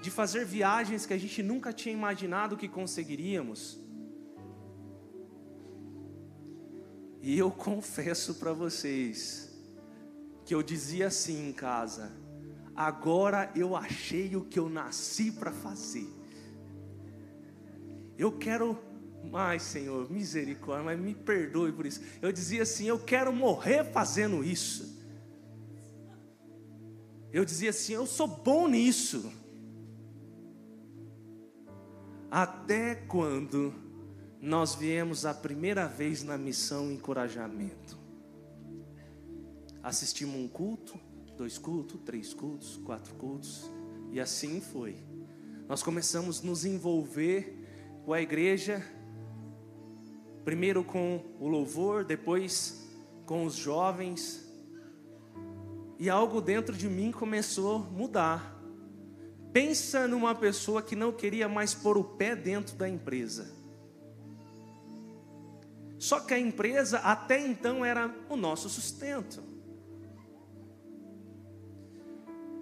[0.00, 3.80] de fazer viagens que a gente nunca tinha imaginado que conseguiríamos.
[7.20, 9.50] E eu confesso para vocês
[10.44, 12.10] que eu dizia assim em casa:
[12.74, 16.08] agora eu achei o que eu nasci para fazer.
[18.16, 18.78] Eu quero
[19.30, 22.00] mais, Senhor, misericórdia, mas me perdoe por isso.
[22.22, 24.98] Eu dizia assim: eu quero morrer fazendo isso.
[27.32, 29.30] Eu dizia assim: eu sou bom nisso.
[32.30, 33.74] Até quando
[34.40, 37.98] nós viemos a primeira vez na missão encorajamento.
[39.82, 40.98] Assistimos um culto,
[41.36, 43.70] dois cultos, três cultos, quatro cultos,
[44.10, 44.96] e assim foi.
[45.68, 47.54] Nós começamos a nos envolver
[48.04, 48.82] com a igreja,
[50.42, 52.88] primeiro com o louvor, depois
[53.26, 54.50] com os jovens,
[55.98, 58.58] e algo dentro de mim começou a mudar.
[59.52, 63.59] Pensa numa pessoa que não queria mais pôr o pé dentro da empresa.
[66.00, 69.42] Só que a empresa até então era o nosso sustento.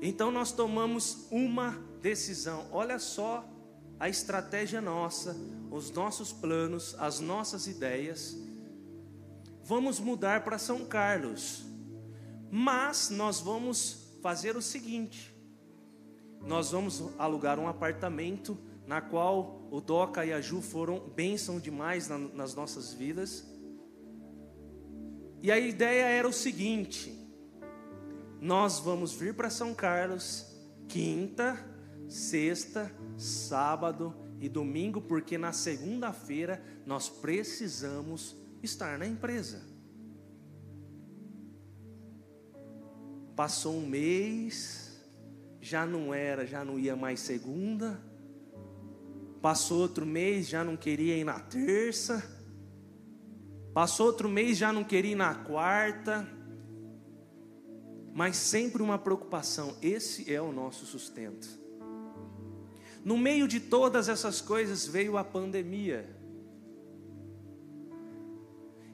[0.02, 2.66] Então nós tomamos uma decisão.
[2.72, 3.48] Olha só
[3.96, 5.36] a estratégia nossa,
[5.70, 8.36] os nossos planos, as nossas ideias.
[9.62, 11.64] Vamos mudar para São Carlos.
[12.50, 15.32] Mas nós vamos fazer o seguinte:
[16.40, 22.08] nós vamos alugar um apartamento na qual o Doca e a Ju foram bênção demais
[22.08, 23.46] na, nas nossas vidas.
[25.42, 27.12] E a ideia era o seguinte:
[28.40, 30.46] nós vamos vir para São Carlos
[30.88, 31.62] quinta,
[32.08, 39.60] sexta, sábado e domingo, porque na segunda-feira nós precisamos estar na empresa.
[43.36, 44.98] Passou um mês,
[45.60, 48.07] já não era, já não ia mais segunda.
[49.40, 52.22] Passou outro mês, já não queria ir na terça.
[53.72, 56.28] Passou outro mês, já não queria ir na quarta.
[58.12, 61.48] Mas sempre uma preocupação: esse é o nosso sustento.
[63.04, 66.16] No meio de todas essas coisas veio a pandemia.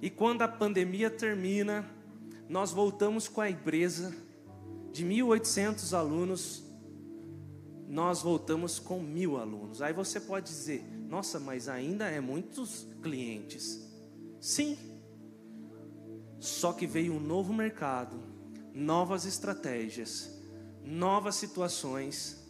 [0.03, 1.91] E quando a pandemia termina,
[2.47, 4.15] nós voltamos com a empresa
[4.93, 6.63] de 1.800 alunos,
[7.88, 9.83] nós voltamos com mil alunos.
[9.83, 13.81] Aí você pode dizer, nossa, mas ainda é muitos clientes.
[14.40, 14.77] Sim.
[16.40, 18.20] Só que veio um novo mercado,
[18.75, 20.31] novas estratégias,
[20.83, 22.44] novas situações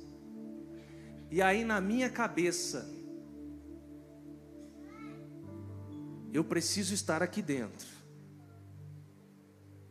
[1.35, 2.89] e aí na minha cabeça,
[6.33, 7.89] eu preciso estar aqui dentro.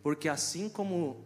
[0.02, 1.26] Porque assim como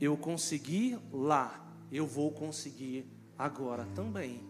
[0.00, 3.06] eu consegui lá, eu vou conseguir
[3.38, 4.40] agora também.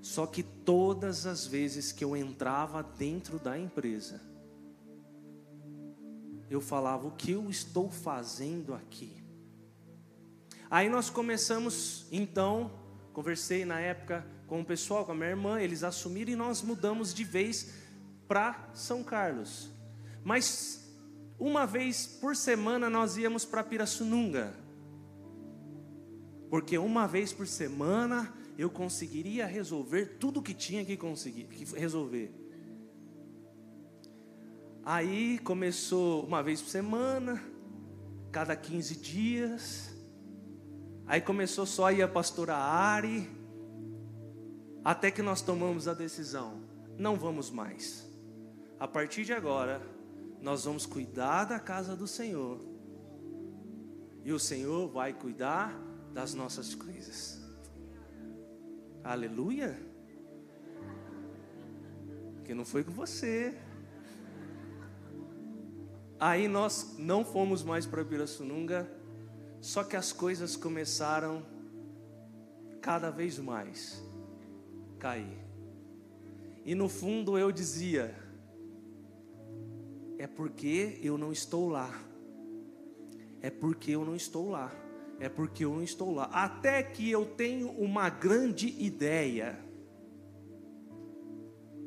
[0.00, 4.20] Só que todas as vezes que eu entrava dentro da empresa,
[6.48, 9.24] eu falava: o que eu estou fazendo aqui?
[10.70, 12.70] Aí nós começamos então
[13.16, 17.14] Conversei na época com o pessoal, com a minha irmã, eles assumiram e nós mudamos
[17.14, 17.72] de vez
[18.28, 19.70] para São Carlos.
[20.22, 20.86] Mas
[21.38, 24.52] uma vez por semana nós íamos para Pirassununga.
[26.48, 32.32] Porque uma vez por semana eu conseguiria resolver tudo que tinha que conseguir que resolver.
[34.84, 37.42] Aí começou uma vez por semana,
[38.30, 39.96] cada 15 dias.
[41.06, 43.28] Aí começou só a ir a pastora Ari,
[44.84, 46.62] até que nós tomamos a decisão:
[46.96, 48.06] não vamos mais.
[48.78, 49.82] A partir de agora,
[50.40, 52.60] nós vamos cuidar da casa do Senhor,
[54.24, 55.85] e o Senhor vai cuidar
[56.16, 57.38] das nossas coisas.
[59.04, 59.78] Aleluia!
[62.42, 63.54] Que não foi com você.
[66.18, 68.90] Aí nós não fomos mais para Pirassununga
[69.60, 71.44] só que as coisas começaram
[72.80, 74.02] cada vez mais
[74.98, 75.38] cair.
[76.64, 78.14] E no fundo eu dizia:
[80.16, 81.90] é porque eu não estou lá.
[83.42, 84.85] É porque eu não estou lá.
[85.18, 86.24] É porque eu não estou lá.
[86.24, 89.58] Até que eu tenho uma grande ideia.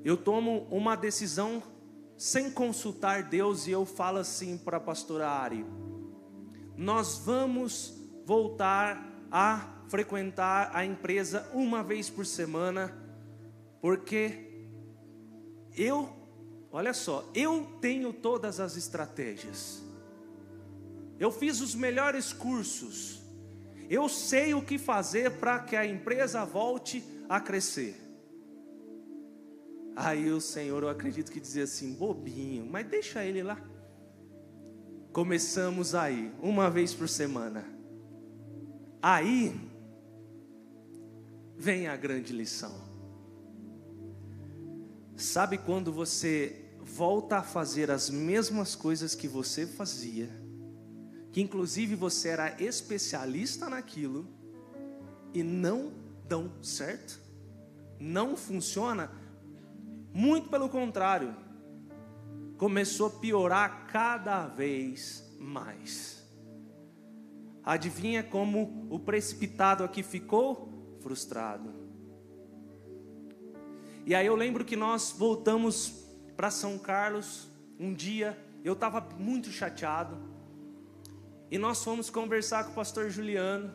[0.03, 1.61] Eu tomo uma decisão
[2.17, 5.65] sem consultar Deus e eu falo assim para a pastora Ari:
[6.75, 7.93] nós vamos
[8.25, 12.95] voltar a frequentar a empresa uma vez por semana,
[13.81, 14.67] porque
[15.75, 16.09] eu,
[16.71, 19.81] olha só, eu tenho todas as estratégias,
[21.17, 23.18] eu fiz os melhores cursos,
[23.89, 27.95] eu sei o que fazer para que a empresa volte a crescer.
[29.95, 33.61] Aí o Senhor, eu acredito que dizia assim, bobinho, mas deixa ele lá.
[35.11, 37.65] Começamos aí, uma vez por semana.
[39.01, 39.59] Aí
[41.57, 42.87] vem a grande lição.
[45.17, 50.29] Sabe quando você volta a fazer as mesmas coisas que você fazia,
[51.31, 54.27] que inclusive você era especialista naquilo,
[55.33, 55.93] e não
[56.27, 57.19] dão certo?
[57.99, 59.11] Não funciona?
[60.13, 61.35] Muito pelo contrário
[62.59, 66.21] começou a piorar cada vez mais.
[67.63, 70.97] Adivinha como o precipitado aqui ficou?
[70.99, 71.73] Frustrado.
[74.05, 76.03] E aí eu lembro que nós voltamos
[76.35, 77.47] para São Carlos
[77.79, 80.17] um dia, eu estava muito chateado.
[81.49, 83.73] E nós fomos conversar com o pastor Juliano.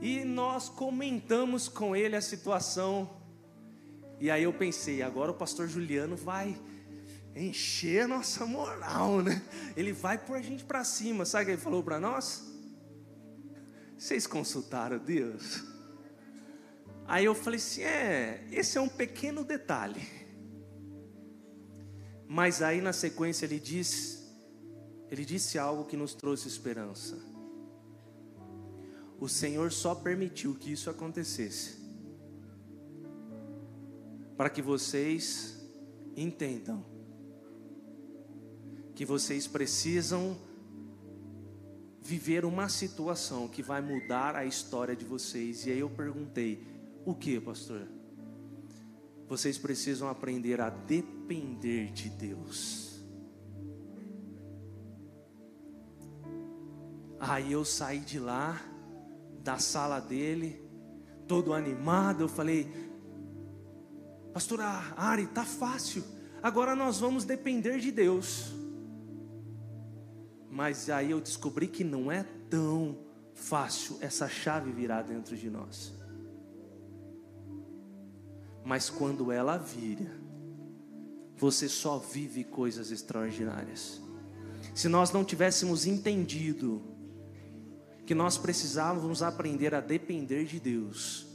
[0.00, 3.22] E nós comentamos com ele a situação
[4.22, 6.56] e aí eu pensei, agora o pastor Juliano vai
[7.34, 9.42] encher a nossa moral, né?
[9.76, 11.24] Ele vai pôr a gente para cima.
[11.24, 12.40] Sabe o que ele falou para nós?
[13.98, 15.64] Vocês consultaram Deus?
[17.04, 20.06] Aí eu falei assim: é, esse é um pequeno detalhe.
[22.28, 24.21] Mas aí na sequência ele disse,
[25.12, 27.18] ele disse algo que nos trouxe esperança.
[29.20, 31.76] O Senhor só permitiu que isso acontecesse
[34.38, 35.60] para que vocês
[36.16, 36.84] entendam
[38.94, 40.36] que vocês precisam
[42.00, 45.66] viver uma situação que vai mudar a história de vocês.
[45.66, 46.66] E aí eu perguntei:
[47.04, 47.86] O que, pastor?
[49.28, 52.91] Vocês precisam aprender a depender de Deus.
[57.24, 58.60] Aí eu saí de lá,
[59.44, 60.60] da sala dele,
[61.28, 62.24] todo animado.
[62.24, 62.68] Eu falei,
[64.32, 64.66] Pastora
[64.96, 66.02] Ari, tá fácil.
[66.42, 68.52] Agora nós vamos depender de Deus.
[70.50, 72.98] Mas aí eu descobri que não é tão
[73.34, 75.94] fácil essa chave virar dentro de nós.
[78.64, 80.10] Mas quando ela vira,
[81.36, 84.02] você só vive coisas extraordinárias.
[84.74, 86.91] Se nós não tivéssemos entendido
[88.06, 91.26] que nós precisávamos aprender a depender de Deus,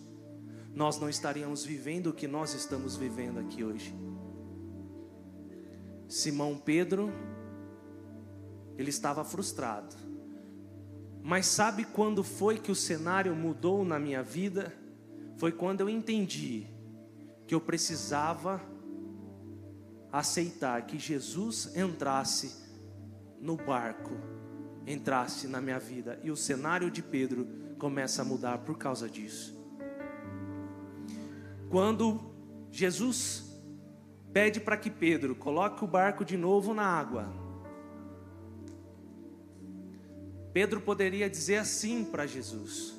[0.73, 3.95] nós não estaríamos vivendo o que nós estamos vivendo aqui hoje.
[6.07, 7.11] Simão Pedro,
[8.77, 9.95] ele estava frustrado.
[11.21, 14.73] Mas sabe quando foi que o cenário mudou na minha vida?
[15.35, 16.67] Foi quando eu entendi
[17.45, 18.61] que eu precisava
[20.11, 22.55] aceitar que Jesus entrasse
[23.39, 24.15] no barco,
[24.87, 27.45] entrasse na minha vida, e o cenário de Pedro
[27.77, 29.55] começa a mudar por causa disso.
[31.69, 32.31] Quando
[32.71, 33.43] Jesus
[34.31, 37.27] pede para que Pedro coloque o barco de novo na água,
[40.53, 42.95] Pedro poderia dizer assim para Jesus: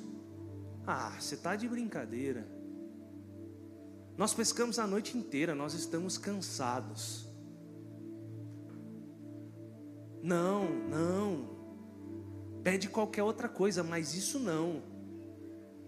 [0.85, 2.47] Ah, você está de brincadeira.
[4.15, 7.27] Nós pescamos a noite inteira, nós estamos cansados.
[10.21, 11.58] Não, não.
[12.63, 14.83] Pede qualquer outra coisa, mas isso não.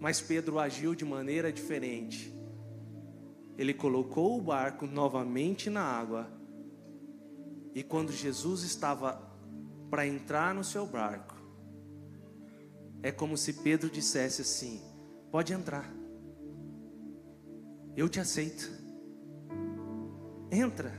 [0.00, 2.34] Mas Pedro agiu de maneira diferente.
[3.56, 6.28] Ele colocou o barco novamente na água.
[7.74, 9.20] E quando Jesus estava
[9.90, 11.36] para entrar no seu barco,
[13.02, 14.80] é como se Pedro dissesse assim:
[15.30, 15.88] Pode entrar.
[17.96, 18.70] Eu te aceito.
[20.50, 20.92] Entra.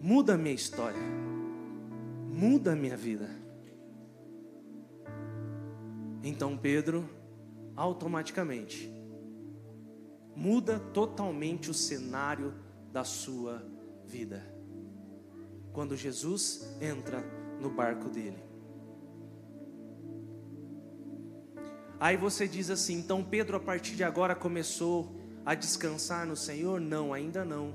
[0.00, 1.00] Muda a minha história.
[2.30, 3.37] Muda a minha vida.
[6.22, 7.08] Então Pedro,
[7.76, 8.92] automaticamente,
[10.34, 12.54] muda totalmente o cenário
[12.92, 13.64] da sua
[14.04, 14.42] vida.
[15.72, 17.22] Quando Jesus entra
[17.60, 18.42] no barco dele.
[22.00, 26.80] Aí você diz assim: então Pedro a partir de agora começou a descansar no Senhor?
[26.80, 27.74] Não, ainda não.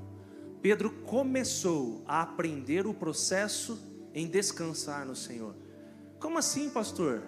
[0.62, 3.78] Pedro começou a aprender o processo
[4.14, 5.54] em descansar no Senhor.
[6.18, 7.22] Como assim, pastor?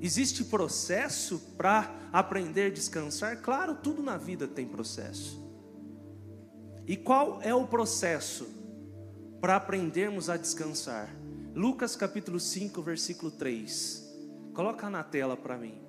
[0.00, 3.40] Existe processo para aprender a descansar?
[3.42, 5.44] Claro, tudo na vida tem processo.
[6.86, 8.48] E qual é o processo
[9.40, 11.14] para aprendermos a descansar?
[11.54, 14.06] Lucas capítulo 5, versículo 3.
[14.54, 15.80] Coloca na tela para mim.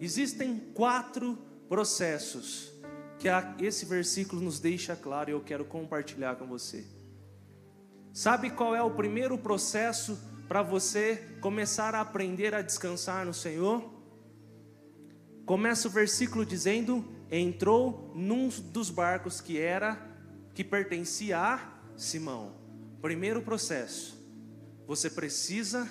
[0.00, 1.36] Existem quatro
[1.68, 2.72] processos
[3.18, 3.28] que
[3.64, 6.86] esse versículo nos deixa claro e eu quero compartilhar com você.
[8.12, 10.18] Sabe qual é o primeiro processo
[10.48, 13.92] para você começar a aprender a descansar no Senhor?
[15.44, 20.08] Começa o versículo dizendo: entrou num dos barcos que era
[20.54, 21.60] que pertencia a
[21.96, 22.56] Simão.
[23.00, 24.18] Primeiro processo.
[24.86, 25.88] Você precisa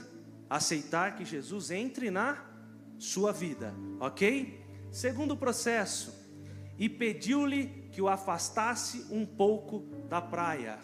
[0.49, 2.43] aceitar que Jesus entre na
[2.97, 4.65] sua vida, OK?
[4.91, 6.13] Segundo processo,
[6.79, 9.79] e pediu-lhe que o afastasse um pouco
[10.09, 10.79] da praia.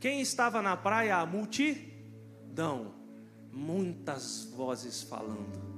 [0.00, 1.18] Quem estava na praia?
[1.18, 1.89] A multidão,
[3.52, 5.70] muitas vozes falando.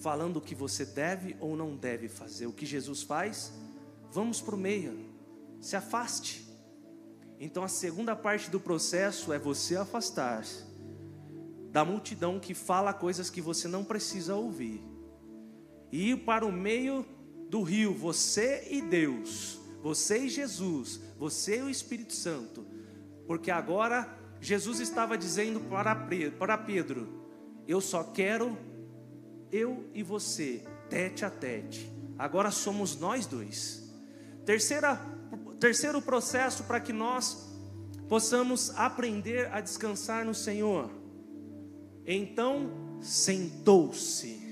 [0.00, 2.46] Falando o que você deve ou não deve fazer.
[2.46, 3.52] O que Jesus faz?
[4.12, 4.98] Vamos para o meio,
[5.60, 6.46] se afaste.
[7.40, 10.66] Então a segunda parte do processo é você afastar-se
[11.70, 14.82] da multidão que fala coisas que você não precisa ouvir
[15.92, 17.06] e ir para o meio
[17.48, 22.66] do rio, você e Deus, você e Jesus, você e o Espírito Santo,
[23.26, 27.08] porque agora Jesus estava dizendo para Pedro:
[27.66, 28.56] Eu só quero
[29.50, 31.90] eu e você, tete a tete.
[32.18, 33.92] Agora somos nós dois.
[34.44, 35.00] Terceira,
[35.60, 37.48] terceiro processo para que nós
[38.08, 40.90] possamos aprender a descansar no Senhor.
[42.06, 44.48] Então sentou-se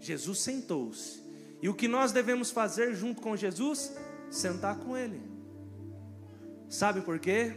[0.00, 1.20] Jesus sentou-se.
[1.62, 3.94] E o que nós devemos fazer junto com Jesus?
[4.30, 5.20] Sentar com Ele.
[6.68, 7.54] Sabe por quê?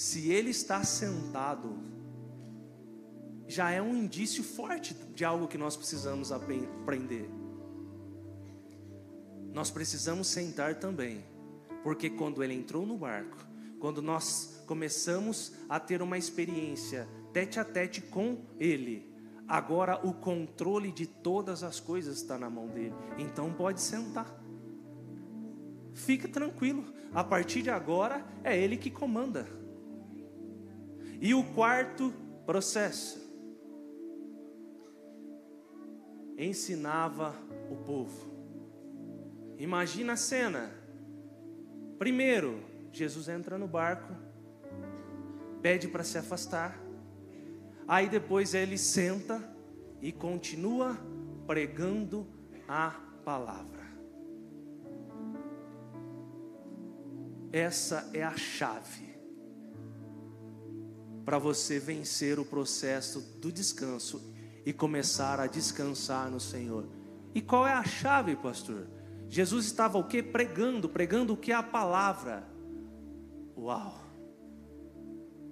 [0.00, 1.76] Se Ele está sentado,
[3.46, 7.28] já é um indício forte de algo que nós precisamos aprender.
[9.52, 11.22] Nós precisamos sentar também,
[11.82, 13.36] porque quando Ele entrou no barco,
[13.78, 19.06] quando nós começamos a ter uma experiência tete a tete com Ele,
[19.46, 22.94] agora o controle de todas as coisas está na mão dele.
[23.18, 24.34] Então pode sentar.
[25.92, 29.59] Fica tranquilo, a partir de agora é ele que comanda.
[31.20, 32.14] E o quarto
[32.46, 33.20] processo
[36.38, 37.34] ensinava
[37.70, 38.30] o povo.
[39.58, 40.70] Imagina a cena.
[41.98, 42.58] Primeiro,
[42.90, 44.14] Jesus entra no barco,
[45.60, 46.80] pede para se afastar.
[47.86, 49.42] Aí depois ele senta
[50.00, 50.96] e continua
[51.46, 52.26] pregando
[52.66, 52.92] a
[53.22, 53.84] palavra.
[57.52, 59.09] Essa é a chave
[61.30, 64.20] para você vencer o processo do descanso
[64.66, 66.88] e começar a descansar no Senhor.
[67.32, 68.88] E qual é a chave, pastor?
[69.28, 70.24] Jesus estava o que?
[70.24, 71.52] Pregando, pregando o que?
[71.52, 72.42] A palavra.
[73.56, 73.94] Uau!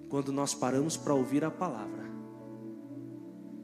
[0.09, 2.03] Quando nós paramos para ouvir a palavra,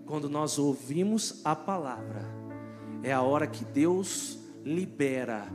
[0.05, 2.23] quando nós ouvimos a palavra,
[3.03, 5.49] é a hora que Deus libera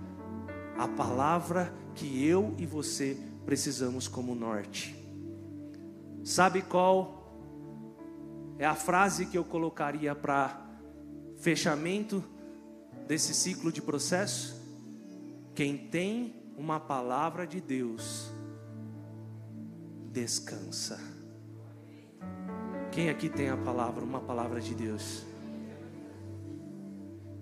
[0.76, 4.99] a palavra que eu e você precisamos como norte.
[6.24, 7.20] Sabe qual
[8.58, 10.66] é a frase que eu colocaria para
[11.38, 12.22] fechamento
[13.06, 14.60] desse ciclo de processo?
[15.54, 18.30] Quem tem uma palavra de Deus,
[20.12, 21.00] descansa.
[22.92, 25.24] Quem aqui tem a palavra, uma palavra de Deus?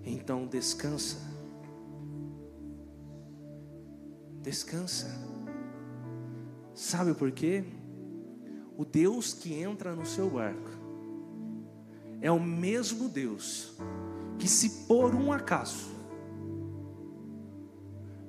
[0.05, 1.17] Então descansa.
[4.41, 5.07] Descansa.
[6.73, 7.65] Sabe por quê?
[8.79, 10.69] O Deus que entra no seu barco
[12.21, 13.73] é o mesmo Deus
[14.37, 15.89] que, se por um acaso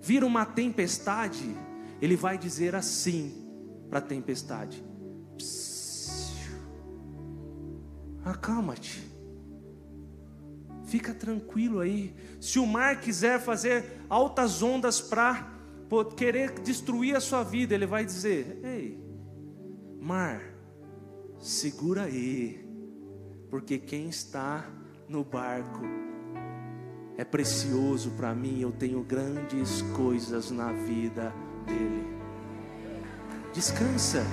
[0.02, 1.56] vir uma tempestade,
[2.02, 3.32] Ele vai dizer assim
[3.88, 4.82] para a tempestade:
[8.24, 9.08] acalma-te,
[10.86, 12.12] fica tranquilo aí.
[12.40, 15.48] Se o mar quiser fazer altas ondas para
[16.16, 19.09] querer destruir a sua vida, Ele vai dizer: ei,
[20.00, 20.40] mar,
[21.38, 22.66] segura aí
[23.50, 24.66] porque quem está
[25.06, 25.82] no barco
[27.18, 31.34] é precioso para mim, eu tenho grandes coisas na vida
[31.66, 32.06] dele.
[33.52, 34.24] Descansa.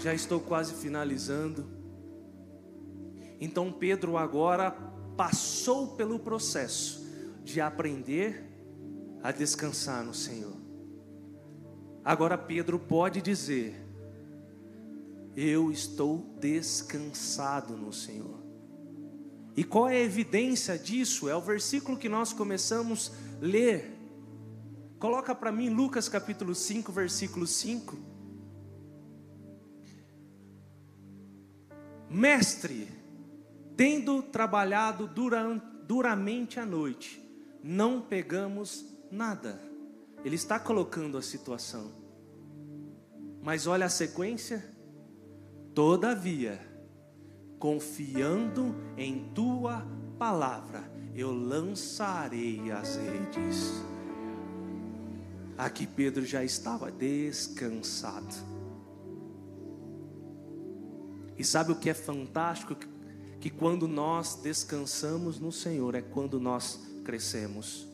[0.00, 1.68] Já estou quase finalizando.
[3.40, 4.72] Então Pedro agora
[5.16, 7.05] passou pelo processo
[7.46, 8.44] de aprender
[9.22, 10.56] a descansar no Senhor.
[12.04, 13.74] Agora Pedro pode dizer:
[15.36, 18.42] Eu estou descansado no Senhor.
[19.56, 21.28] E qual é a evidência disso?
[21.28, 23.96] É o versículo que nós começamos a ler.
[24.98, 27.96] Coloca para mim Lucas capítulo 5, versículo 5.
[32.10, 32.88] Mestre,
[33.76, 37.25] tendo trabalhado dura, duramente a noite,
[37.66, 39.60] não pegamos nada.
[40.24, 41.90] Ele está colocando a situação.
[43.42, 44.64] Mas olha a sequência.
[45.74, 46.60] Todavia,
[47.58, 49.84] confiando em tua
[50.16, 53.72] palavra, eu lançarei as redes.
[55.58, 58.34] Aqui Pedro já estava descansado.
[61.36, 62.76] E sabe o que é fantástico?
[63.40, 67.86] Que quando nós descansamos no Senhor é quando nós crescemos.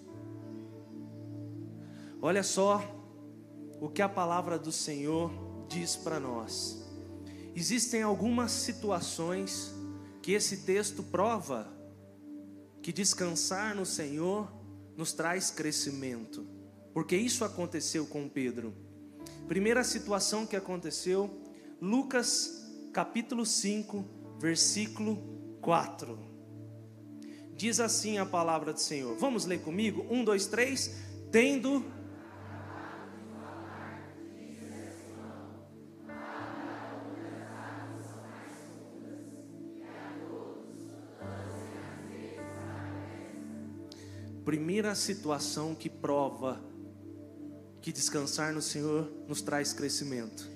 [2.22, 2.82] Olha só
[3.78, 5.30] o que a palavra do Senhor
[5.68, 6.82] diz para nós.
[7.54, 9.74] Existem algumas situações
[10.22, 11.68] que esse texto prova
[12.80, 14.50] que descansar no Senhor
[14.96, 16.46] nos traz crescimento,
[16.94, 18.72] porque isso aconteceu com Pedro.
[19.46, 21.28] Primeira situação que aconteceu,
[21.82, 24.04] Lucas capítulo 5,
[24.38, 25.18] versículo
[25.60, 26.31] 4.
[27.56, 29.16] Diz assim a palavra do Senhor.
[29.16, 30.06] Vamos ler comigo?
[30.10, 30.96] Um, dois, três.
[31.30, 31.84] Tendo
[44.44, 46.60] primeira situação que prova
[47.80, 50.48] que descansar no Senhor nos traz crescimento.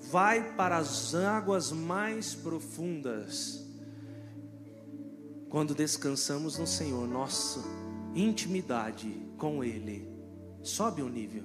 [0.00, 3.61] Vai para as águas mais profundas.
[5.52, 7.60] Quando descansamos no Senhor, nossa
[8.14, 10.10] intimidade com Ele
[10.62, 11.44] sobe o um nível,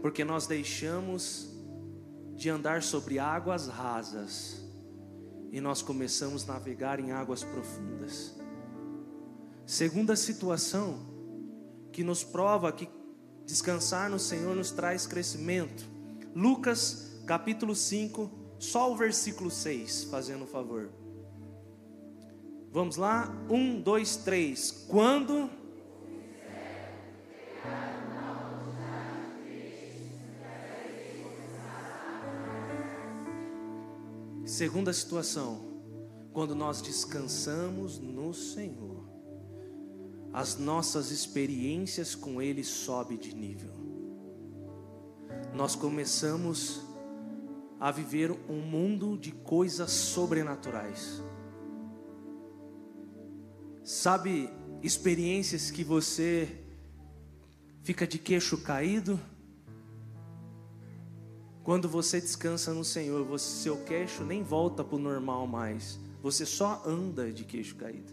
[0.00, 1.50] porque nós deixamos
[2.36, 4.64] de andar sobre águas rasas
[5.50, 8.38] e nós começamos a navegar em águas profundas.
[9.66, 11.00] Segunda situação
[11.90, 12.88] que nos prova que
[13.48, 15.88] Descansar no Senhor nos traz crescimento.
[16.36, 20.90] Lucas capítulo 5, só o versículo 6, fazendo um favor.
[22.70, 23.34] Vamos lá?
[23.48, 24.70] Um, dois, três.
[24.88, 25.50] Quando.
[34.44, 35.82] Segunda situação,
[36.32, 39.08] quando nós descansamos no Senhor,
[40.32, 43.72] as nossas experiências com Ele sobem de nível.
[45.54, 46.82] Nós começamos
[47.80, 51.22] a viver um mundo de coisas sobrenaturais.
[53.88, 54.50] Sabe,
[54.82, 56.46] experiências que você
[57.80, 59.18] fica de queixo caído?
[61.64, 65.98] Quando você descansa no Senhor, você, seu queixo nem volta para o normal mais.
[66.22, 68.12] Você só anda de queixo caído.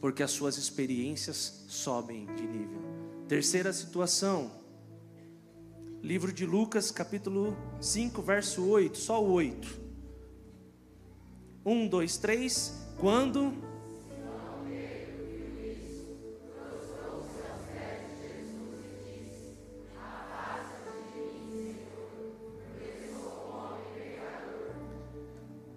[0.00, 2.80] Porque as suas experiências sobem de nível.
[3.28, 4.50] Terceira situação,
[6.02, 9.78] Livro de Lucas, capítulo 5, verso 8, só o 8.
[11.66, 12.87] 1, 2, 3.
[12.98, 13.54] Quando.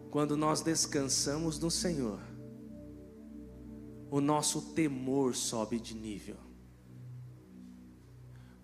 [0.09, 2.19] Quando nós descansamos no Senhor,
[4.09, 6.35] o nosso temor sobe de nível.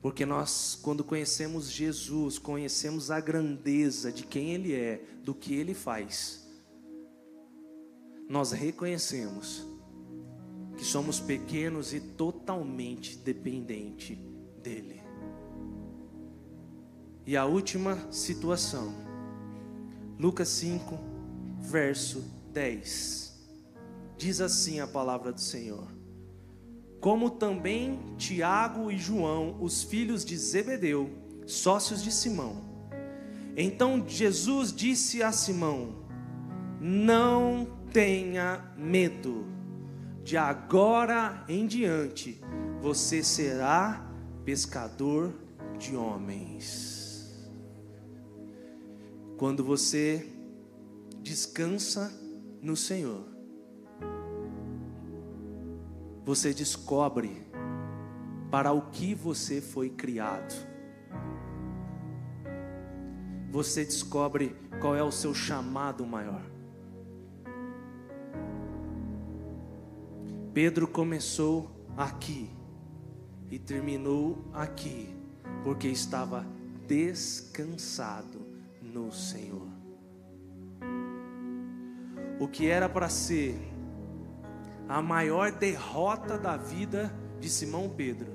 [0.01, 5.73] Porque nós, quando conhecemos Jesus, conhecemos a grandeza de quem Ele é, do que Ele
[5.73, 6.46] faz,
[8.29, 9.65] nós reconhecemos
[10.77, 14.17] que somos pequenos e totalmente dependentes
[14.61, 15.01] dEle.
[17.25, 18.93] E a última situação,
[20.19, 20.97] Lucas 5,
[21.59, 22.23] verso
[22.53, 23.37] 10,
[24.17, 25.97] diz assim a palavra do Senhor
[26.99, 31.09] como também Tiago e João, os filhos de Zebedeu,
[31.45, 32.65] sócios de Simão.
[33.55, 36.03] Então Jesus disse a Simão:
[36.81, 39.45] Não tenha medo,
[40.23, 42.41] de agora em diante
[42.81, 44.05] você será
[44.43, 45.33] pescador
[45.77, 47.49] de homens.
[49.37, 50.27] Quando você
[51.21, 52.11] descansa
[52.61, 53.25] no Senhor,
[56.25, 57.45] você descobre
[58.51, 60.53] para o que você foi criado.
[63.49, 66.56] Você descobre qual é o seu chamado maior.
[70.57, 72.49] Pedro começou aqui
[73.51, 75.15] e terminou aqui,
[75.63, 76.47] porque estava
[76.87, 78.41] descansado
[78.81, 79.67] no Senhor.
[82.39, 83.55] O que era para ser
[84.89, 88.31] a maior derrota da vida de Simão Pedro.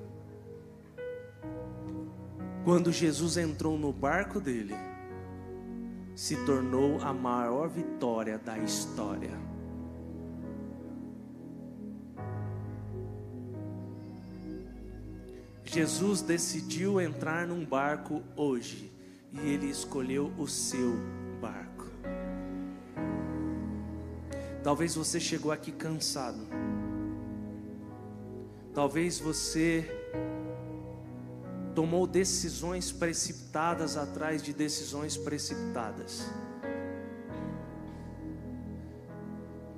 [2.64, 4.76] Quando Jesus entrou no barco dele,
[6.14, 9.51] se tornou a maior vitória da história.
[15.72, 18.92] Jesus decidiu entrar num barco hoje
[19.32, 20.96] e ele escolheu o seu
[21.40, 21.86] barco.
[24.62, 26.46] Talvez você chegou aqui cansado.
[28.74, 29.90] Talvez você
[31.74, 36.28] tomou decisões precipitadas atrás de decisões precipitadas.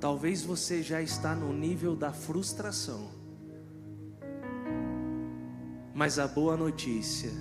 [0.01, 3.24] Talvez você já está no nível da frustração.
[5.95, 7.31] Mas a boa notícia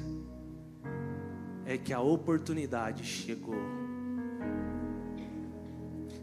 [1.66, 3.58] é que a oportunidade chegou.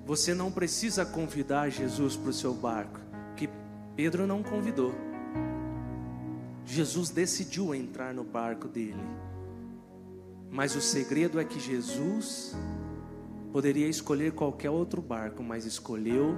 [0.06, 3.02] Você não precisa convidar Jesus para o seu barco,
[3.36, 3.50] que
[3.98, 4.96] Pedro não convidou.
[6.66, 9.04] Jesus decidiu entrar no barco dele.
[10.50, 12.56] Mas o segredo é que Jesus
[13.52, 16.38] poderia escolher qualquer outro barco, mas escolheu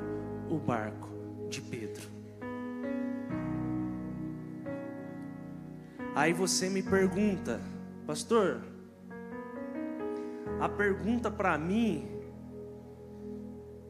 [0.50, 1.10] o barco
[1.52, 2.13] de Pedro.
[6.16, 7.60] Aí você me pergunta,
[8.06, 8.62] pastor,
[10.60, 12.14] a pergunta para mim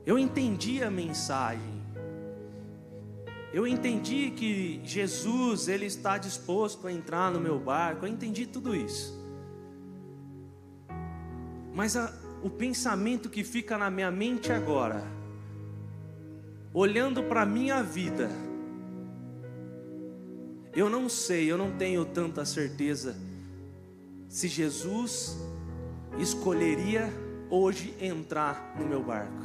[0.05, 1.81] eu entendi a mensagem.
[3.53, 8.05] Eu entendi que Jesus, ele está disposto a entrar no meu barco.
[8.05, 9.21] Eu entendi tudo isso.
[11.73, 12.11] Mas a,
[12.41, 15.03] o pensamento que fica na minha mente agora,
[16.73, 18.29] olhando para minha vida,
[20.75, 23.15] eu não sei, eu não tenho tanta certeza
[24.27, 25.37] se Jesus
[26.17, 27.13] escolheria
[27.49, 29.43] hoje entrar no meu barco.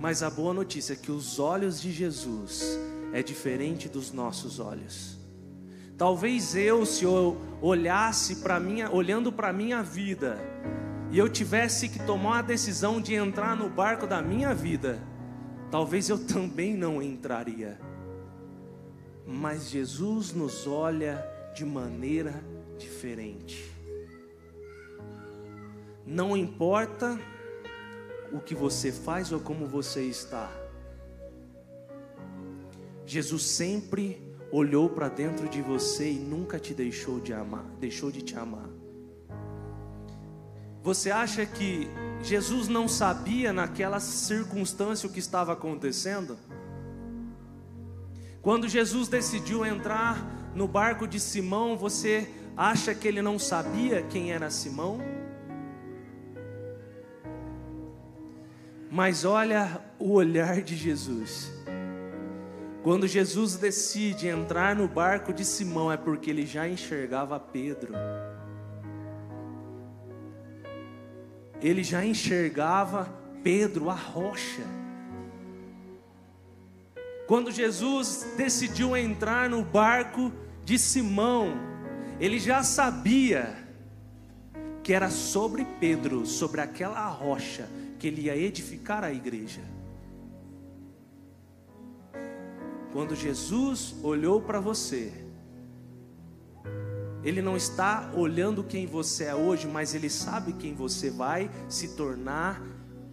[0.00, 2.78] Mas a boa notícia é que os olhos de Jesus
[3.12, 5.18] é diferente dos nossos olhos.
[5.96, 10.38] Talvez eu, se eu olhasse para minha, olhando para minha vida,
[11.10, 14.98] e eu tivesse que tomar a decisão de entrar no barco da minha vida,
[15.70, 17.78] talvez eu também não entraria.
[19.26, 22.34] Mas Jesus nos olha de maneira
[22.78, 23.72] diferente.
[26.06, 27.18] Não importa
[28.32, 30.50] o que você faz ou como você está.
[33.06, 34.20] Jesus sempre
[34.50, 38.68] olhou para dentro de você e nunca te deixou de amar, deixou de te amar.
[40.82, 41.88] Você acha que
[42.22, 46.36] Jesus não sabia naquela circunstância o que estava acontecendo?
[48.44, 50.22] Quando Jesus decidiu entrar
[50.54, 55.00] no barco de Simão, você acha que ele não sabia quem era Simão?
[58.90, 61.50] Mas olha o olhar de Jesus.
[62.82, 67.94] Quando Jesus decide entrar no barco de Simão, é porque ele já enxergava Pedro.
[71.62, 73.08] Ele já enxergava
[73.42, 74.83] Pedro, a rocha.
[77.26, 80.32] Quando Jesus decidiu entrar no barco
[80.64, 81.54] de Simão,
[82.20, 83.56] ele já sabia
[84.82, 87.68] que era sobre Pedro, sobre aquela rocha,
[87.98, 89.62] que ele ia edificar a igreja.
[92.92, 95.12] Quando Jesus olhou para você,
[97.24, 101.96] Ele não está olhando quem você é hoje, mas Ele sabe quem você vai se
[101.96, 102.62] tornar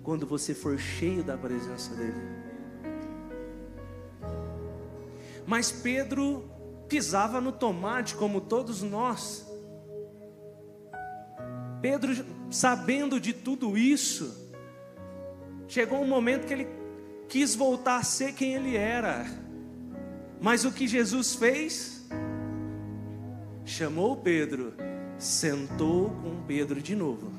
[0.03, 2.40] quando você for cheio da presença dEle.
[5.45, 6.49] Mas Pedro
[6.87, 9.45] pisava no tomate, como todos nós.
[11.81, 12.13] Pedro,
[12.49, 14.41] sabendo de tudo isso,
[15.71, 16.67] Chegou um momento que ele
[17.29, 19.25] quis voltar a ser quem ele era.
[20.41, 22.05] Mas o que Jesus fez?
[23.63, 24.73] Chamou Pedro,
[25.17, 27.31] sentou com Pedro de novo.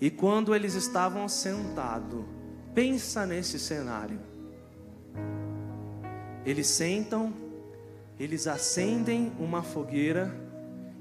[0.00, 2.24] E quando eles estavam sentados,
[2.74, 4.18] pensa nesse cenário.
[6.44, 7.32] Eles sentam,
[8.18, 10.34] eles acendem uma fogueira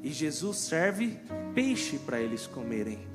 [0.01, 1.19] e Jesus serve
[1.53, 3.07] peixe para eles comerem.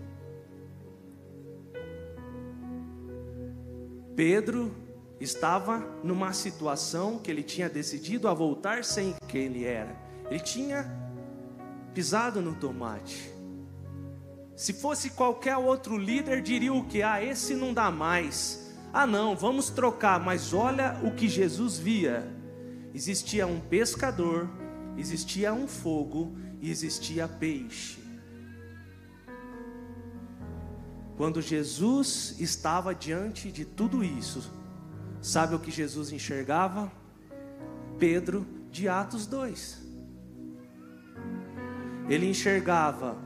[4.17, 4.73] Pedro
[5.21, 9.95] estava numa situação que ele tinha decidido a voltar sem quem ele era.
[10.31, 10.87] Ele tinha
[11.93, 13.34] pisado no tomate.
[14.57, 17.03] Se fosse qualquer outro líder, diria o que?
[17.03, 18.73] Ah, esse não dá mais.
[18.93, 20.21] Ah, não, vamos trocar.
[20.21, 22.27] Mas olha o que Jesus via:
[22.95, 24.49] existia um pescador,
[24.97, 27.99] existia um fogo e existia peixe.
[31.17, 34.53] Quando Jesus estava diante de tudo isso,
[35.21, 36.91] sabe o que Jesus enxergava?
[37.99, 39.83] Pedro de Atos 2.
[42.09, 43.17] Ele enxergava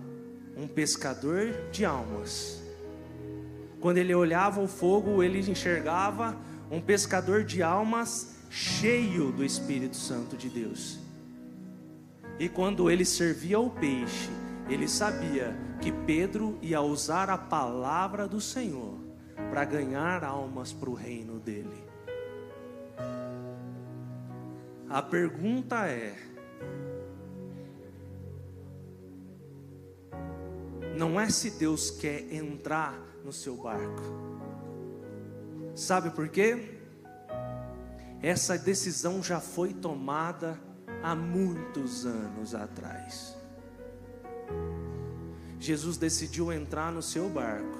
[0.58, 2.60] um pescador de almas.
[3.80, 6.36] Quando ele olhava o fogo, ele enxergava
[6.68, 10.98] um pescador de almas cheio do Espírito Santo de Deus.
[12.38, 14.30] E quando ele servia o peixe,
[14.68, 18.98] ele sabia que Pedro ia usar a palavra do Senhor
[19.50, 21.84] para ganhar almas para o reino dele.
[24.90, 26.16] A pergunta é:
[30.96, 34.02] não é se Deus quer entrar no seu barco,
[35.74, 36.78] sabe por quê?
[38.20, 40.58] Essa decisão já foi tomada
[41.02, 43.36] há muitos anos atrás.
[45.60, 47.78] Jesus decidiu entrar no seu barco.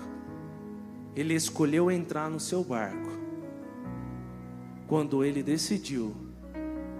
[1.15, 3.11] Ele escolheu entrar no seu barco.
[4.87, 6.15] Quando ele decidiu,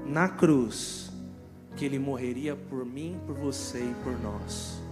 [0.05, 1.13] na cruz,
[1.77, 4.88] que ele morreria por mim, por você e por nós.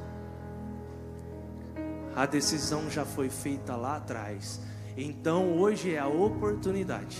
[2.17, 4.61] A decisão já foi feita lá atrás.
[4.97, 7.19] Então hoje é a oportunidade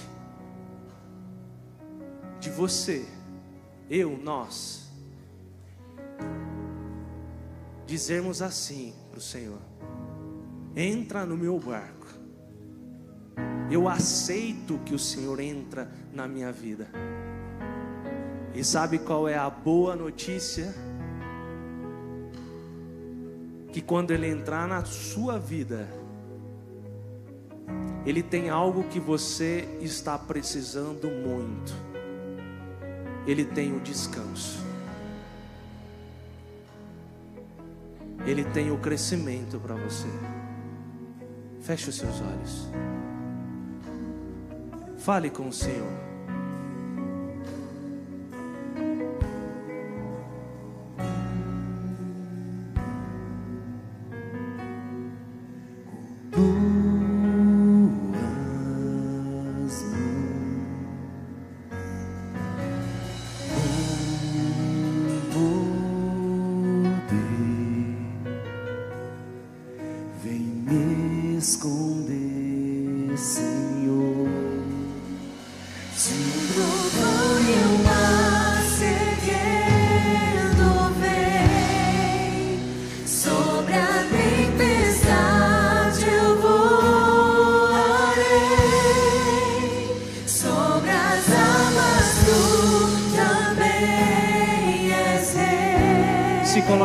[2.41, 3.07] de você,
[3.91, 4.91] eu, nós,
[7.87, 9.61] dizermos assim para o Senhor:
[10.75, 12.07] entra no meu barco.
[13.71, 16.89] Eu aceito que o Senhor entra na minha vida.
[18.55, 20.73] E sabe qual é a boa notícia?
[23.77, 25.87] Que quando Ele entrar na sua vida,
[28.07, 31.75] Ele tem algo que você está precisando muito.
[33.27, 34.65] Ele tem o descanso.
[38.25, 40.09] Ele tem o crescimento para você.
[41.61, 42.71] Feche os seus olhos.
[44.97, 46.06] Fale com o Senhor.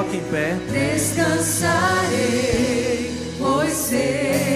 [0.02, 0.58] Coloque em pé.
[0.72, 1.70] Descansarei,
[3.38, 4.51] pois sei.